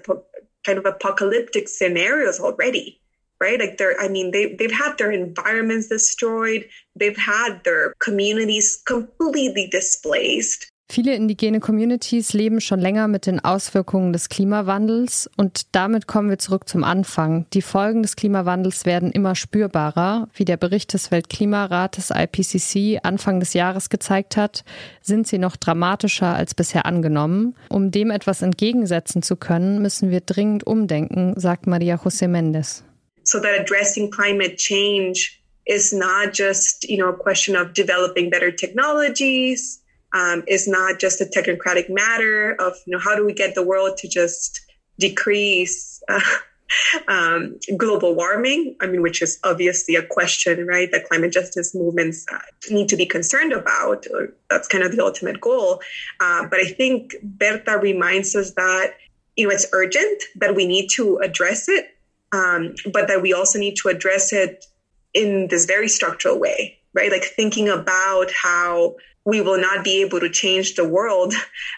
kind 0.65 0.77
of 0.77 0.85
apocalyptic 0.85 1.67
scenarios 1.67 2.39
already 2.39 2.99
right? 3.39 3.59
Like 3.59 3.77
they're, 3.77 3.99
I 3.99 4.07
mean, 4.07 4.31
they, 4.31 4.55
they've 4.55 4.71
had 4.71 4.97
their 4.97 5.11
environments 5.11 5.87
destroyed. 5.87 6.67
They've 6.95 7.17
had 7.17 7.63
their 7.63 7.93
communities 7.99 8.81
completely 8.85 9.67
displaced. 9.67 10.71
Viele 10.87 11.15
indigene 11.15 11.59
Communities 11.59 12.33
leben 12.33 12.61
schon 12.61 12.79
länger 12.79 13.07
mit 13.07 13.25
den 13.25 13.39
Auswirkungen 13.39 14.13
des 14.13 14.29
Klimawandels 14.29 15.29
und 15.35 15.75
damit 15.75 16.07
kommen 16.07 16.29
wir 16.29 16.37
zurück 16.37 16.69
zum 16.69 16.83
Anfang. 16.83 17.47
Die 17.53 17.63
Folgen 17.63 18.03
des 18.03 18.15
Klimawandels 18.15 18.85
werden 18.85 19.11
immer 19.11 19.35
spürbarer. 19.35 20.29
Wie 20.33 20.45
der 20.45 20.57
Bericht 20.57 20.93
des 20.93 21.09
Weltklimarates 21.09 22.11
IPCC 22.11 22.99
Anfang 23.03 23.39
des 23.39 23.53
Jahres 23.53 23.89
gezeigt 23.89 24.37
hat, 24.37 24.63
sind 25.01 25.27
sie 25.27 25.39
noch 25.39 25.55
dramatischer 25.55 26.35
als 26.35 26.53
bisher 26.53 26.85
angenommen. 26.85 27.55
Um 27.69 27.89
dem 27.89 28.11
etwas 28.11 28.41
entgegensetzen 28.43 29.23
zu 29.23 29.35
können, 29.35 29.81
müssen 29.81 30.11
wir 30.11 30.21
dringend 30.21 30.67
umdenken, 30.67 31.33
sagt 31.35 31.65
Maria 31.67 31.95
José 31.95 32.27
Mendes. 32.27 32.83
so 33.25 33.39
that 33.39 33.59
addressing 33.59 34.09
climate 34.11 34.57
change 34.57 35.41
is 35.65 35.91
not 35.91 36.31
just 36.31 36.87
you 36.87 36.97
know 36.97 37.09
a 37.09 37.13
question 37.13 37.55
of 37.55 37.73
developing 37.73 38.29
better 38.29 38.51
technologies 38.51 39.81
um, 40.15 40.43
is 40.47 40.67
not 40.67 40.99
just 40.99 41.21
a 41.21 41.25
technocratic 41.25 41.89
matter 41.89 42.55
of 42.59 42.73
you 42.87 42.93
know 42.93 42.99
how 42.99 43.15
do 43.15 43.23
we 43.25 43.33
get 43.33 43.53
the 43.53 43.63
world 43.63 43.97
to 43.97 44.07
just 44.07 44.61
decrease 44.97 46.01
uh, 46.09 46.19
um, 47.07 47.59
global 47.77 48.15
warming? 48.15 48.75
I 48.81 48.87
mean 48.87 49.03
which 49.03 49.21
is 49.21 49.39
obviously 49.43 49.95
a 49.95 50.03
question 50.03 50.65
right 50.65 50.89
that 50.91 51.05
climate 51.05 51.31
justice 51.31 51.75
movements 51.75 52.25
uh, 52.33 52.39
need 52.71 52.89
to 52.89 52.97
be 52.97 53.05
concerned 53.05 53.53
about. 53.53 54.07
That's 54.49 54.67
kind 54.67 54.83
of 54.83 54.95
the 54.95 55.03
ultimate 55.03 55.39
goal. 55.39 55.81
Uh, 56.19 56.47
but 56.49 56.59
i 56.59 56.65
think 56.65 57.15
berta 57.21 57.77
reminds 57.77 58.35
us 58.35 58.53
that 58.53 58.93
you 59.35 59.47
know 59.47 59.53
it's 59.53 59.67
urgent 59.73 60.23
that 60.35 60.55
we 60.55 60.65
need 60.65 60.87
to 60.95 61.17
address 61.17 61.69
it 61.69 61.85
um, 62.31 62.75
but 62.91 63.07
that 63.07 63.21
we 63.21 63.33
also 63.33 63.59
need 63.59 63.75
to 63.77 63.89
address 63.89 64.33
it 64.33 64.65
in 65.13 65.47
this 65.47 65.65
very 65.65 65.87
structural 65.87 66.39
way, 66.39 66.77
right? 66.93 67.11
Like 67.11 67.23
thinking 67.23 67.69
about 67.69 68.31
how 68.31 68.95
we 69.25 69.41
will 69.41 69.59
not 69.59 69.83
be 69.83 70.01
able 70.01 70.19
to 70.19 70.29
change 70.29 70.75
the 70.75 70.87
world 70.87 71.33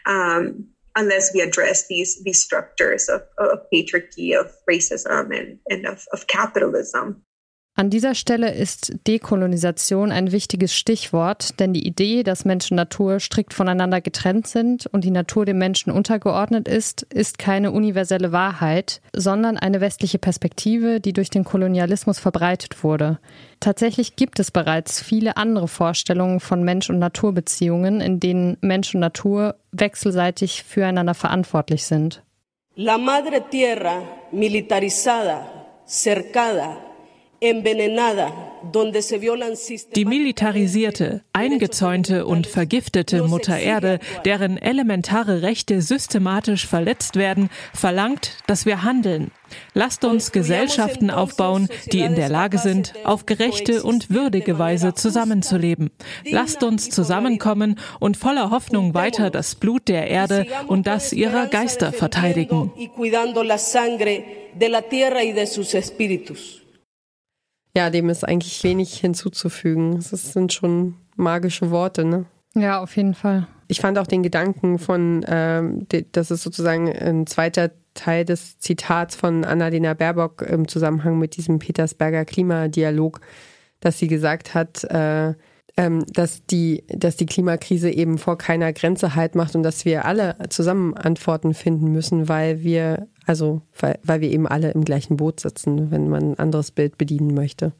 um, 0.05 0.65
unless 0.95 1.33
we 1.33 1.41
address 1.41 1.87
these 1.87 2.21
these 2.23 2.43
structures 2.43 3.07
of, 3.07 3.21
of 3.37 3.59
patriarchy, 3.73 4.37
of 4.37 4.51
racism, 4.69 5.35
and, 5.37 5.59
and 5.69 5.85
of, 5.85 6.05
of 6.11 6.27
capitalism. 6.27 7.23
An 7.79 7.91
dieser 7.91 8.15
Stelle 8.15 8.51
ist 8.55 8.91
Dekolonisation 9.05 10.11
ein 10.11 10.31
wichtiges 10.31 10.73
Stichwort, 10.73 11.59
denn 11.59 11.73
die 11.73 11.85
Idee, 11.85 12.23
dass 12.23 12.43
Mensch 12.43 12.71
und 12.71 12.77
Natur 12.77 13.19
strikt 13.19 13.53
voneinander 13.53 14.01
getrennt 14.01 14.47
sind 14.47 14.87
und 14.87 15.03
die 15.03 15.11
Natur 15.11 15.45
dem 15.45 15.59
Menschen 15.59 15.93
untergeordnet 15.93 16.67
ist, 16.67 17.03
ist 17.13 17.37
keine 17.37 17.69
universelle 17.69 18.31
Wahrheit, 18.31 18.99
sondern 19.13 19.57
eine 19.57 19.79
westliche 19.79 20.17
Perspektive, 20.17 20.99
die 20.99 21.13
durch 21.13 21.29
den 21.29 21.43
Kolonialismus 21.43 22.17
verbreitet 22.17 22.83
wurde. 22.83 23.19
Tatsächlich 23.59 24.15
gibt 24.15 24.39
es 24.39 24.49
bereits 24.49 24.99
viele 24.99 25.37
andere 25.37 25.67
Vorstellungen 25.67 26.39
von 26.39 26.63
Mensch- 26.63 26.89
und 26.89 26.97
Naturbeziehungen, 26.97 28.01
in 28.01 28.19
denen 28.19 28.57
Mensch 28.61 28.95
und 28.95 29.01
Natur 29.01 29.53
wechselseitig 29.71 30.63
füreinander 30.63 31.13
verantwortlich 31.13 31.85
sind. 31.85 32.23
La 32.75 32.97
madre 32.97 33.43
tierra 33.51 34.01
militarizada, 34.31 35.47
cercada, 35.85 36.86
die 39.95 40.05
militarisierte, 40.05 41.21
eingezäunte 41.33 42.25
und 42.25 42.47
vergiftete 42.47 43.23
Mutter 43.23 43.59
Erde, 43.59 43.99
deren 44.25 44.57
elementare 44.57 45.43
Rechte 45.43 45.81
systematisch 45.83 46.65
verletzt 46.65 47.15
werden, 47.15 47.49
verlangt, 47.73 48.37
dass 48.47 48.65
wir 48.65 48.83
handeln. 48.83 49.31
Lasst 49.73 50.03
uns 50.03 50.31
Gesellschaften 50.31 51.11
aufbauen, 51.11 51.69
die 51.91 51.99
in 51.99 52.15
der 52.15 52.29
Lage 52.29 52.57
sind, 52.57 52.93
auf 53.03 53.25
gerechte 53.25 53.83
und 53.83 54.09
würdige 54.09 54.57
Weise 54.57 54.95
zusammenzuleben. 54.95 55.91
Lasst 56.25 56.63
uns 56.63 56.89
zusammenkommen 56.89 57.79
und 57.99 58.17
voller 58.17 58.49
Hoffnung 58.49 58.93
weiter 58.95 59.29
das 59.29 59.55
Blut 59.55 59.87
der 59.87 60.07
Erde 60.07 60.47
und 60.67 60.87
das 60.87 61.13
ihrer 61.13 61.45
Geister 61.47 61.93
verteidigen. 61.93 62.71
Ja, 67.77 67.91
dem 67.91 68.09
ist 68.09 68.27
eigentlich 68.27 68.63
wenig 68.63 68.97
hinzuzufügen. 68.97 69.97
Das 69.97 70.33
sind 70.33 70.51
schon 70.51 70.95
magische 71.15 71.69
Worte, 71.69 72.05
ne? 72.05 72.25
Ja, 72.55 72.81
auf 72.81 72.97
jeden 72.97 73.13
Fall. 73.13 73.45
Ich 73.67 73.81
fand 73.81 73.99
auch 73.99 74.07
den 74.07 74.23
Gedanken 74.23 74.79
von, 74.79 75.23
ähm, 75.27 75.85
das 76.11 76.31
ist 76.31 76.41
sozusagen 76.41 76.91
ein 76.91 77.27
zweiter 77.27 77.69
Teil 77.93 78.25
des 78.25 78.57
Zitats 78.57 79.15
von 79.15 79.45
Annalena 79.45 79.93
Baerbock 79.93 80.41
im 80.41 80.67
Zusammenhang 80.67 81.19
mit 81.19 81.37
diesem 81.37 81.59
Petersberger 81.59 82.25
Klimadialog, 82.25 83.21
dass 83.79 83.99
sie 83.99 84.07
gesagt 84.07 84.55
hat, 84.55 84.83
äh, 84.85 85.35
dass, 85.77 86.43
die, 86.47 86.83
dass 86.87 87.17
die 87.17 87.27
Klimakrise 87.27 87.91
eben 87.91 88.17
vor 88.17 88.37
keiner 88.37 88.73
Grenze 88.73 89.13
halt 89.13 89.35
macht 89.35 89.55
und 89.55 89.61
dass 89.61 89.85
wir 89.85 90.05
alle 90.05 90.35
zusammen 90.49 90.95
Antworten 90.95 91.53
finden 91.53 91.91
müssen, 91.91 92.27
weil 92.27 92.63
wir, 92.63 93.07
also 93.27 93.61
weil, 93.79 93.99
weil 94.03 94.21
wir 94.21 94.31
eben 94.31 94.47
alle 94.47 94.71
im 94.71 94.83
gleichen 94.83 95.17
Boot 95.17 95.39
sitzen, 95.39 95.91
wenn 95.91 96.09
man 96.09 96.31
ein 96.31 96.39
anderes 96.39 96.71
Bild 96.71 96.97
bedienen 96.97 97.35
möchte. 97.35 97.73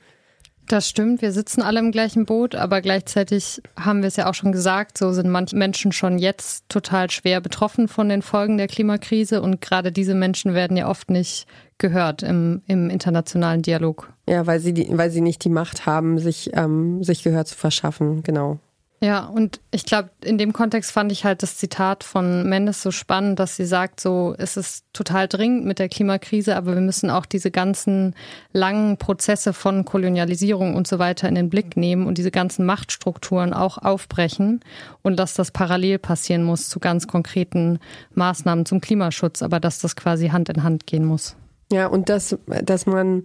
Das 0.67 0.87
stimmt, 0.87 1.21
wir 1.21 1.31
sitzen 1.31 1.61
alle 1.61 1.79
im 1.79 1.91
gleichen 1.91 2.25
Boot, 2.25 2.53
aber 2.53 2.81
gleichzeitig 2.81 3.61
haben 3.79 4.01
wir 4.01 4.09
es 4.09 4.17
ja 4.17 4.29
auch 4.29 4.33
schon 4.33 4.51
gesagt, 4.51 4.97
so 4.97 5.13
sind 5.13 5.29
manche 5.29 5.55
Menschen 5.55 5.93
schon 5.93 6.19
jetzt 6.19 6.65
total 6.67 7.09
schwer 7.09 7.39
betroffen 7.39 7.87
von 7.87 8.09
den 8.09 8.21
Folgen 8.21 8.57
der 8.57 8.67
Klimakrise 8.67 9.41
und 9.41 9.61
gerade 9.61 9.93
diese 9.93 10.13
Menschen 10.13 10.53
werden 10.53 10.75
ja 10.75 10.89
oft 10.89 11.09
nicht 11.09 11.47
gehört 11.77 12.21
im, 12.21 12.61
im 12.67 12.89
internationalen 12.89 13.61
Dialog. 13.61 14.13
Ja, 14.27 14.45
weil 14.45 14.59
sie, 14.59 14.73
die, 14.73 14.87
weil 14.97 15.09
sie 15.09 15.21
nicht 15.21 15.43
die 15.43 15.49
Macht 15.49 15.85
haben, 15.85 16.19
sich, 16.19 16.51
ähm, 16.53 17.03
sich 17.03 17.23
Gehör 17.23 17.45
zu 17.45 17.55
verschaffen, 17.55 18.23
genau. 18.23 18.59
Ja, 18.99 19.25
und 19.25 19.61
ich 19.69 19.85
glaube, 19.85 20.09
in 20.23 20.39
dem 20.39 20.53
Kontext 20.53 20.91
fand 20.91 21.11
ich 21.11 21.23
halt 21.23 21.43
das 21.43 21.55
Zitat 21.57 22.03
von 22.03 22.49
Mendes 22.49 22.81
so 22.81 22.89
spannend, 22.89 23.39
dass 23.39 23.55
sie 23.55 23.65
sagt, 23.65 23.99
so, 23.99 24.33
es 24.39 24.57
ist 24.57 24.85
total 24.91 25.27
dringend 25.27 25.65
mit 25.65 25.77
der 25.77 25.87
Klimakrise, 25.87 26.55
aber 26.55 26.73
wir 26.73 26.81
müssen 26.81 27.11
auch 27.11 27.27
diese 27.27 27.51
ganzen 27.51 28.15
langen 28.53 28.97
Prozesse 28.97 29.53
von 29.53 29.85
Kolonialisierung 29.85 30.73
und 30.73 30.87
so 30.87 30.97
weiter 30.97 31.29
in 31.29 31.35
den 31.35 31.51
Blick 31.51 31.77
nehmen 31.77 32.07
und 32.07 32.17
diese 32.17 32.31
ganzen 32.31 32.65
Machtstrukturen 32.65 33.53
auch 33.53 33.77
aufbrechen 33.77 34.61
und 35.03 35.19
dass 35.19 35.35
das 35.35 35.51
parallel 35.51 35.99
passieren 35.99 36.43
muss 36.43 36.67
zu 36.67 36.79
ganz 36.79 37.05
konkreten 37.05 37.77
Maßnahmen 38.15 38.65
zum 38.65 38.81
Klimaschutz, 38.81 39.43
aber 39.43 39.59
dass 39.59 39.77
das 39.77 39.95
quasi 39.95 40.29
Hand 40.29 40.49
in 40.49 40.63
Hand 40.63 40.87
gehen 40.87 41.05
muss. 41.05 41.35
Ja, 41.71 41.85
und 41.85 42.09
dass, 42.09 42.35
dass 42.63 42.87
man 42.87 43.23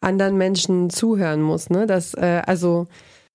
anderen 0.00 0.36
Menschen 0.36 0.90
zuhören 0.90 1.42
muss, 1.42 1.70
ne? 1.70 1.86
Dass, 1.86 2.14
äh, 2.14 2.42
also 2.46 2.86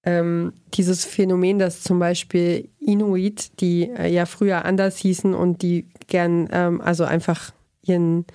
ähm, 0.06 0.54
dieses 0.74 1.06
Phänomen, 1.06 1.60
dass 1.60 1.82
zum 1.82 2.00
Beispiel 2.00 2.70
Inuit, 2.80 3.60
die 3.62 3.90
äh, 3.90 4.12
ja 4.12 4.26
früher 4.26 4.66
anders 4.66 4.98
hießen 4.98 5.34
und 5.34 5.62
die 5.62 5.88
gern, 6.08 6.50
ähm, 6.52 6.82
also 6.82 7.06
einfach 7.06 7.52
ihren 7.86 8.26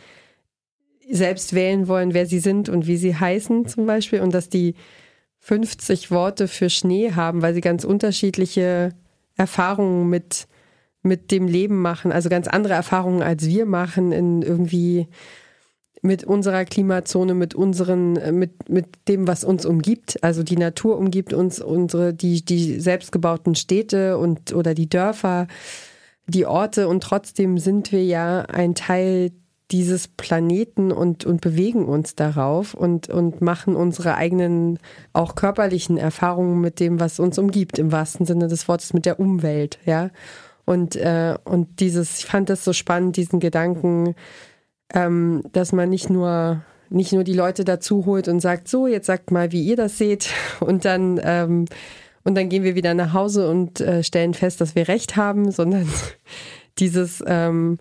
selbst 1.11 1.55
wählen 1.55 1.89
wollen, 1.89 2.15
wer 2.15 2.27
sie 2.27 2.39
sind 2.39 2.69
und 2.69 2.87
wie 2.87 2.97
sie 2.97 3.15
heißen 3.15 3.67
zum 3.67 3.87
Beispiel 3.87 4.21
und 4.21 4.35
dass 4.35 4.49
die 4.49 4.75
50 5.41 6.11
Worte 6.11 6.49
für 6.49 6.69
Schnee 6.69 7.13
haben, 7.13 7.41
weil 7.43 7.55
sie 7.55 7.61
ganz 7.61 7.85
unterschiedliche 7.85 8.91
Erfahrungen 9.37 10.09
mit, 10.11 10.49
mit 11.03 11.31
dem 11.31 11.47
Leben 11.47 11.81
machen, 11.81 12.13
also 12.13 12.29
ganz 12.29 12.49
andere 12.49 12.75
Erfahrungen 12.75 13.23
als 13.23 13.47
wir 13.47 13.65
machen 13.65 14.13
in 14.13 14.43
irgendwie 14.43 15.09
mit 16.03 16.25
unserer 16.25 16.65
Klimazone, 16.65 17.35
mit 17.35 17.55
unseren, 17.55 18.17
äh, 18.17 18.33
mit, 18.33 18.69
mit 18.69 18.87
dem, 19.09 19.27
was 19.27 19.45
uns 19.45 19.67
umgibt. 19.67 20.23
Also 20.23 20.43
die 20.43 20.57
Natur 20.57 20.99
umgibt 20.99 21.33
uns, 21.33 21.61
unsere, 21.61 22.15
die, 22.15 22.45
die 22.45 22.81
selbstgebauten 22.81 23.55
Städte 23.55 24.19
und 24.19 24.53
oder 24.53 24.75
die 24.75 24.89
Dörfer, 24.89 25.47
die 26.27 26.47
Orte 26.47 26.89
und 26.89 27.03
trotzdem 27.03 27.59
sind 27.59 27.91
wir 27.91 28.05
ja 28.05 28.43
ein 28.43 28.75
Teil 28.75 29.33
dieses 29.71 30.09
Planeten 30.09 30.93
und, 30.93 31.27
und 31.27 31.41
bewegen 31.41 31.85
uns 31.85 32.15
darauf 32.15 32.73
und, 32.75 33.11
und 33.11 33.43
machen 33.43 33.77
unsere 33.77 34.15
eigenen 34.15 34.79
auch 35.13 35.35
körperlichen 35.35 35.99
Erfahrungen 35.99 36.61
mit 36.61 36.81
dem, 36.81 37.01
was 37.01 37.21
uns 37.21 37.39
umgibt, 37.39 37.79
im 37.79 37.93
wahrsten 37.93 38.25
Sinne 38.25 38.49
des 38.49 38.67
Wortes, 38.67 38.95
mit 38.95 39.05
der 39.05 39.21
Umwelt, 39.21 39.79
ja. 39.85 40.11
Und, 40.65 40.97
äh, 40.97 41.37
und 41.45 41.81
dieses, 41.81 42.19
ich 42.19 42.27
fand 42.27 42.51
das 42.51 42.63
so 42.63 42.75
spannend, 42.75 43.17
diesen 43.17 43.41
Gedanken, 43.41 44.15
ähm, 44.95 45.43
dass 45.53 45.73
man 45.73 45.89
nicht 45.89 46.11
nur 46.11 46.63
nicht 46.91 47.13
nur 47.13 47.23
die 47.23 47.35
Leute 47.35 47.65
dazu 47.65 48.07
holt 48.07 48.29
und 48.29 48.41
sagt, 48.41 48.67
so, 48.67 48.87
jetzt 48.87 49.07
sagt 49.07 49.31
mal, 49.31 49.53
wie 49.53 49.63
ihr 49.63 49.77
das 49.77 49.99
seht 49.99 50.31
und 50.61 50.85
dann 50.85 51.21
ähm, 51.23 51.67
und 52.25 52.35
dann 52.35 52.49
gehen 52.49 52.63
wir 52.63 52.75
wieder 52.75 52.95
nach 52.95 53.13
Hause 53.13 53.49
und 53.49 53.81
äh, 53.81 54.03
stellen 54.03 54.35
fest, 54.35 54.61
dass 54.61 54.75
wir 54.75 54.89
recht 54.89 55.17
haben, 55.17 55.51
sondern 55.53 55.89
dieses 56.79 57.23
ähm, 57.27 57.79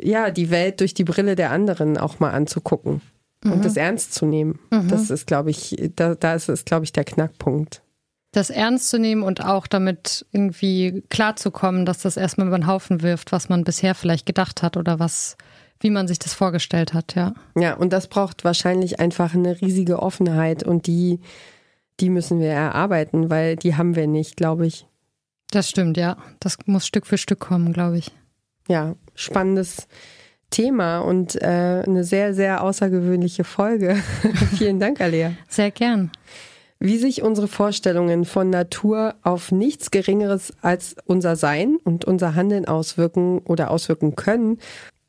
ja, 0.00 0.30
die 0.30 0.50
Welt 0.50 0.80
durch 0.80 0.94
die 0.94 1.04
Brille 1.04 1.34
der 1.34 1.50
anderen 1.50 1.98
auch 1.98 2.20
mal 2.20 2.30
anzugucken 2.30 3.00
mhm. 3.42 3.52
und 3.52 3.64
das 3.64 3.76
ernst 3.76 4.14
zu 4.14 4.26
nehmen. 4.26 4.58
Mhm. 4.70 4.88
Das 4.88 5.10
ist, 5.10 5.26
glaube 5.26 5.50
ich, 5.50 5.76
da, 5.96 6.14
da 6.14 6.34
ist 6.34 6.48
es, 6.48 6.64
glaube 6.64 6.84
ich, 6.84 6.92
der 6.92 7.04
Knackpunkt. 7.04 7.82
Das 8.32 8.50
ernst 8.50 8.90
zu 8.90 8.98
nehmen 8.98 9.22
und 9.22 9.44
auch 9.44 9.66
damit 9.66 10.26
irgendwie 10.32 11.02
klarzukommen, 11.08 11.86
dass 11.86 12.00
das 12.00 12.16
erstmal 12.16 12.46
über 12.46 12.58
den 12.58 12.66
Haufen 12.66 13.02
wirft, 13.02 13.32
was 13.32 13.48
man 13.48 13.64
bisher 13.64 13.94
vielleicht 13.94 14.26
gedacht 14.26 14.62
hat 14.62 14.76
oder 14.76 14.98
was 14.98 15.36
wie 15.80 15.90
man 15.90 16.08
sich 16.08 16.18
das 16.18 16.34
vorgestellt 16.34 16.94
hat, 16.94 17.14
ja. 17.14 17.34
Ja, 17.56 17.74
und 17.74 17.92
das 17.92 18.08
braucht 18.08 18.44
wahrscheinlich 18.44 19.00
einfach 19.00 19.34
eine 19.34 19.60
riesige 19.60 20.00
Offenheit 20.02 20.62
und 20.62 20.86
die, 20.86 21.20
die 22.00 22.10
müssen 22.10 22.40
wir 22.40 22.50
erarbeiten, 22.50 23.30
weil 23.30 23.56
die 23.56 23.76
haben 23.76 23.94
wir 23.94 24.06
nicht, 24.06 24.36
glaube 24.36 24.66
ich. 24.66 24.86
Das 25.50 25.68
stimmt, 25.68 25.96
ja. 25.96 26.16
Das 26.40 26.58
muss 26.66 26.86
Stück 26.86 27.06
für 27.06 27.18
Stück 27.18 27.40
kommen, 27.40 27.72
glaube 27.72 27.98
ich. 27.98 28.10
Ja, 28.68 28.96
spannendes 29.14 29.88
Thema 30.50 30.98
und 30.98 31.40
äh, 31.40 31.82
eine 31.86 32.04
sehr, 32.04 32.34
sehr 32.34 32.62
außergewöhnliche 32.62 33.44
Folge. 33.44 33.96
Vielen 34.56 34.80
Dank, 34.80 35.00
Alea. 35.00 35.32
Sehr 35.48 35.70
gern. 35.70 36.10
Wie 36.80 36.98
sich 36.98 37.22
unsere 37.22 37.48
Vorstellungen 37.48 38.24
von 38.24 38.50
Natur 38.50 39.16
auf 39.22 39.50
nichts 39.50 39.90
Geringeres 39.90 40.54
als 40.62 40.96
unser 41.06 41.34
Sein 41.34 41.76
und 41.82 42.04
unser 42.04 42.34
Handeln 42.34 42.66
auswirken 42.66 43.40
oder 43.40 43.70
auswirken 43.70 44.16
können 44.16 44.58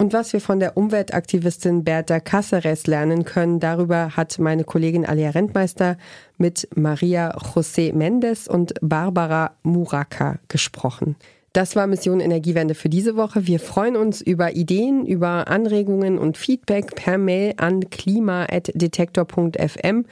und 0.01 0.13
was 0.13 0.31
wir 0.31 0.39
von 0.39 0.61
der 0.61 0.77
Umweltaktivistin 0.77 1.83
Berta 1.83 2.15
Cáceres 2.15 2.89
lernen 2.89 3.25
können, 3.25 3.59
darüber 3.59 4.15
hat 4.15 4.39
meine 4.39 4.63
Kollegin 4.63 5.05
Alia 5.05 5.31
Rentmeister 5.31 5.97
mit 6.37 6.69
Maria 6.73 7.37
José 7.37 7.93
Mendes 7.93 8.47
und 8.47 8.75
Barbara 8.81 9.51
Muraka 9.61 10.39
gesprochen. 10.47 11.17
Das 11.51 11.75
war 11.75 11.87
Mission 11.87 12.21
Energiewende 12.21 12.75
für 12.75 12.89
diese 12.89 13.17
Woche. 13.17 13.47
Wir 13.47 13.59
freuen 13.59 13.97
uns 13.97 14.21
über 14.21 14.55
Ideen, 14.55 15.05
über 15.05 15.47
Anregungen 15.47 16.17
und 16.17 16.37
Feedback 16.37 16.95
per 16.95 17.17
Mail 17.17 17.55
an 17.57 17.89
klima.detektor.fm 17.89 20.05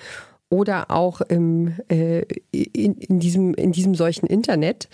oder 0.49 0.91
auch 0.91 1.21
im, 1.21 1.73
äh, 1.89 2.23
in, 2.51 2.95
in, 2.95 3.19
diesem, 3.19 3.53
in 3.53 3.71
diesem 3.71 3.95
solchen 3.95 4.27
Internet. 4.27 4.87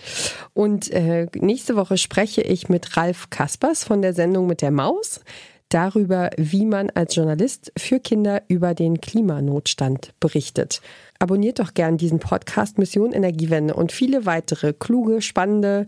Und 0.52 0.90
äh, 0.90 1.26
nächste 1.34 1.76
Woche 1.76 1.96
spreche 1.96 2.42
ich 2.42 2.68
mit 2.68 2.96
Ralf 2.96 3.30
Kaspers 3.30 3.84
von 3.84 4.02
der 4.02 4.14
Sendung 4.14 4.46
mit 4.46 4.62
der 4.62 4.70
Maus 4.70 5.20
darüber, 5.68 6.30
wie 6.36 6.66
man 6.66 6.90
als 6.90 7.16
Journalist 7.16 7.72
für 7.76 7.98
Kinder 7.98 8.42
über 8.48 8.74
den 8.74 9.00
Klimanotstand 9.00 10.14
berichtet. 10.20 10.80
Abonniert 11.18 11.58
doch 11.58 11.74
gern 11.74 11.96
diesen 11.96 12.20
Podcast 12.20 12.78
Mission 12.78 13.12
Energiewende 13.12 13.74
und 13.74 13.90
viele 13.90 14.26
weitere 14.26 14.72
kluge, 14.72 15.22
spannende 15.22 15.86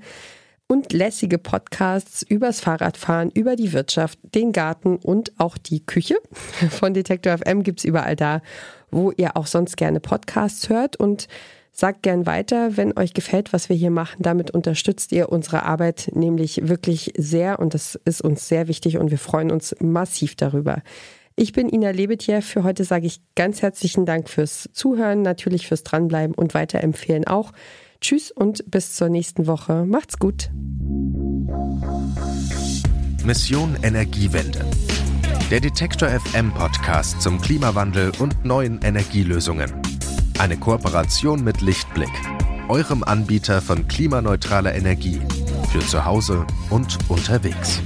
und 0.69 0.93
lässige 0.93 1.39
Podcasts 1.39 2.23
übers 2.23 2.61
Fahrradfahren, 2.61 3.31
über 3.31 3.57
die 3.57 3.73
Wirtschaft, 3.73 4.19
den 4.35 4.53
Garten 4.53 4.97
und 4.97 5.33
auch 5.39 5.59
die 5.59 5.85
Küche. 5.85 6.17
Von 6.71 6.95
Detektor 6.95 7.39
FM 7.39 7.63
gibt's 7.63 7.85
überall 7.85 8.17
da, 8.17 8.43
wo 8.91 9.13
ihr 9.13 9.37
auch 9.37 9.47
sonst 9.47 9.77
gerne 9.77 10.01
Podcasts 10.01 10.69
hört 10.69 10.97
und 10.97 11.29
sagt 11.73 12.03
gern 12.03 12.25
weiter, 12.25 12.77
wenn 12.77 12.97
euch 12.97 13.13
gefällt, 13.13 13.53
was 13.53 13.69
wir 13.69 13.77
hier 13.77 13.91
machen. 13.91 14.23
Damit 14.23 14.51
unterstützt 14.51 15.13
ihr 15.13 15.29
unsere 15.29 15.65
Arbeit 15.65 16.11
nämlich 16.15 16.69
wirklich 16.69 17.13
sehr 17.19 17.59
und 17.59 17.75
das 17.75 18.01
ist 18.05 18.23
uns 18.23 18.49
sehr 18.49 18.67
wichtig 18.67 18.97
und 18.97 19.11
wir 19.11 19.19
freuen 19.19 19.51
uns 19.51 19.77
massiv 19.81 20.37
darüber. 20.37 20.83
Ich 21.37 21.53
bin 21.53 21.69
Ina 21.69 21.91
Lebetjew. 21.91 22.41
Für 22.41 22.65
heute 22.65 22.85
sage 22.85 23.07
ich 23.07 23.21
ganz 23.35 23.61
herzlichen 23.61 24.07
Dank 24.07 24.31
fürs 24.31 24.71
Zuhören, 24.73 25.21
natürlich 25.21 25.67
fürs 25.67 25.83
Dranbleiben 25.83 26.35
und 26.35 26.55
weiterempfehlen 26.55 27.27
auch. 27.27 27.53
Tschüss 28.01 28.31
und 28.31 28.71
bis 28.71 28.95
zur 28.95 29.09
nächsten 29.09 29.47
Woche. 29.47 29.85
Macht's 29.85 30.19
gut. 30.19 30.51
Mission 33.25 33.77
Energiewende. 33.83 34.65
Der 35.51 35.61
Detektor 35.61 36.09
FM 36.09 36.53
Podcast 36.53 37.21
zum 37.21 37.41
Klimawandel 37.41 38.13
und 38.19 38.45
neuen 38.45 38.81
Energielösungen. 38.83 39.73
Eine 40.39 40.57
Kooperation 40.57 41.43
mit 41.43 41.61
Lichtblick, 41.61 42.13
eurem 42.69 43.03
Anbieter 43.03 43.61
von 43.61 43.89
klimaneutraler 43.89 44.75
Energie 44.75 45.21
für 45.73 45.81
zu 45.81 46.05
Hause 46.05 46.47
und 46.71 46.99
unterwegs. 47.09 47.81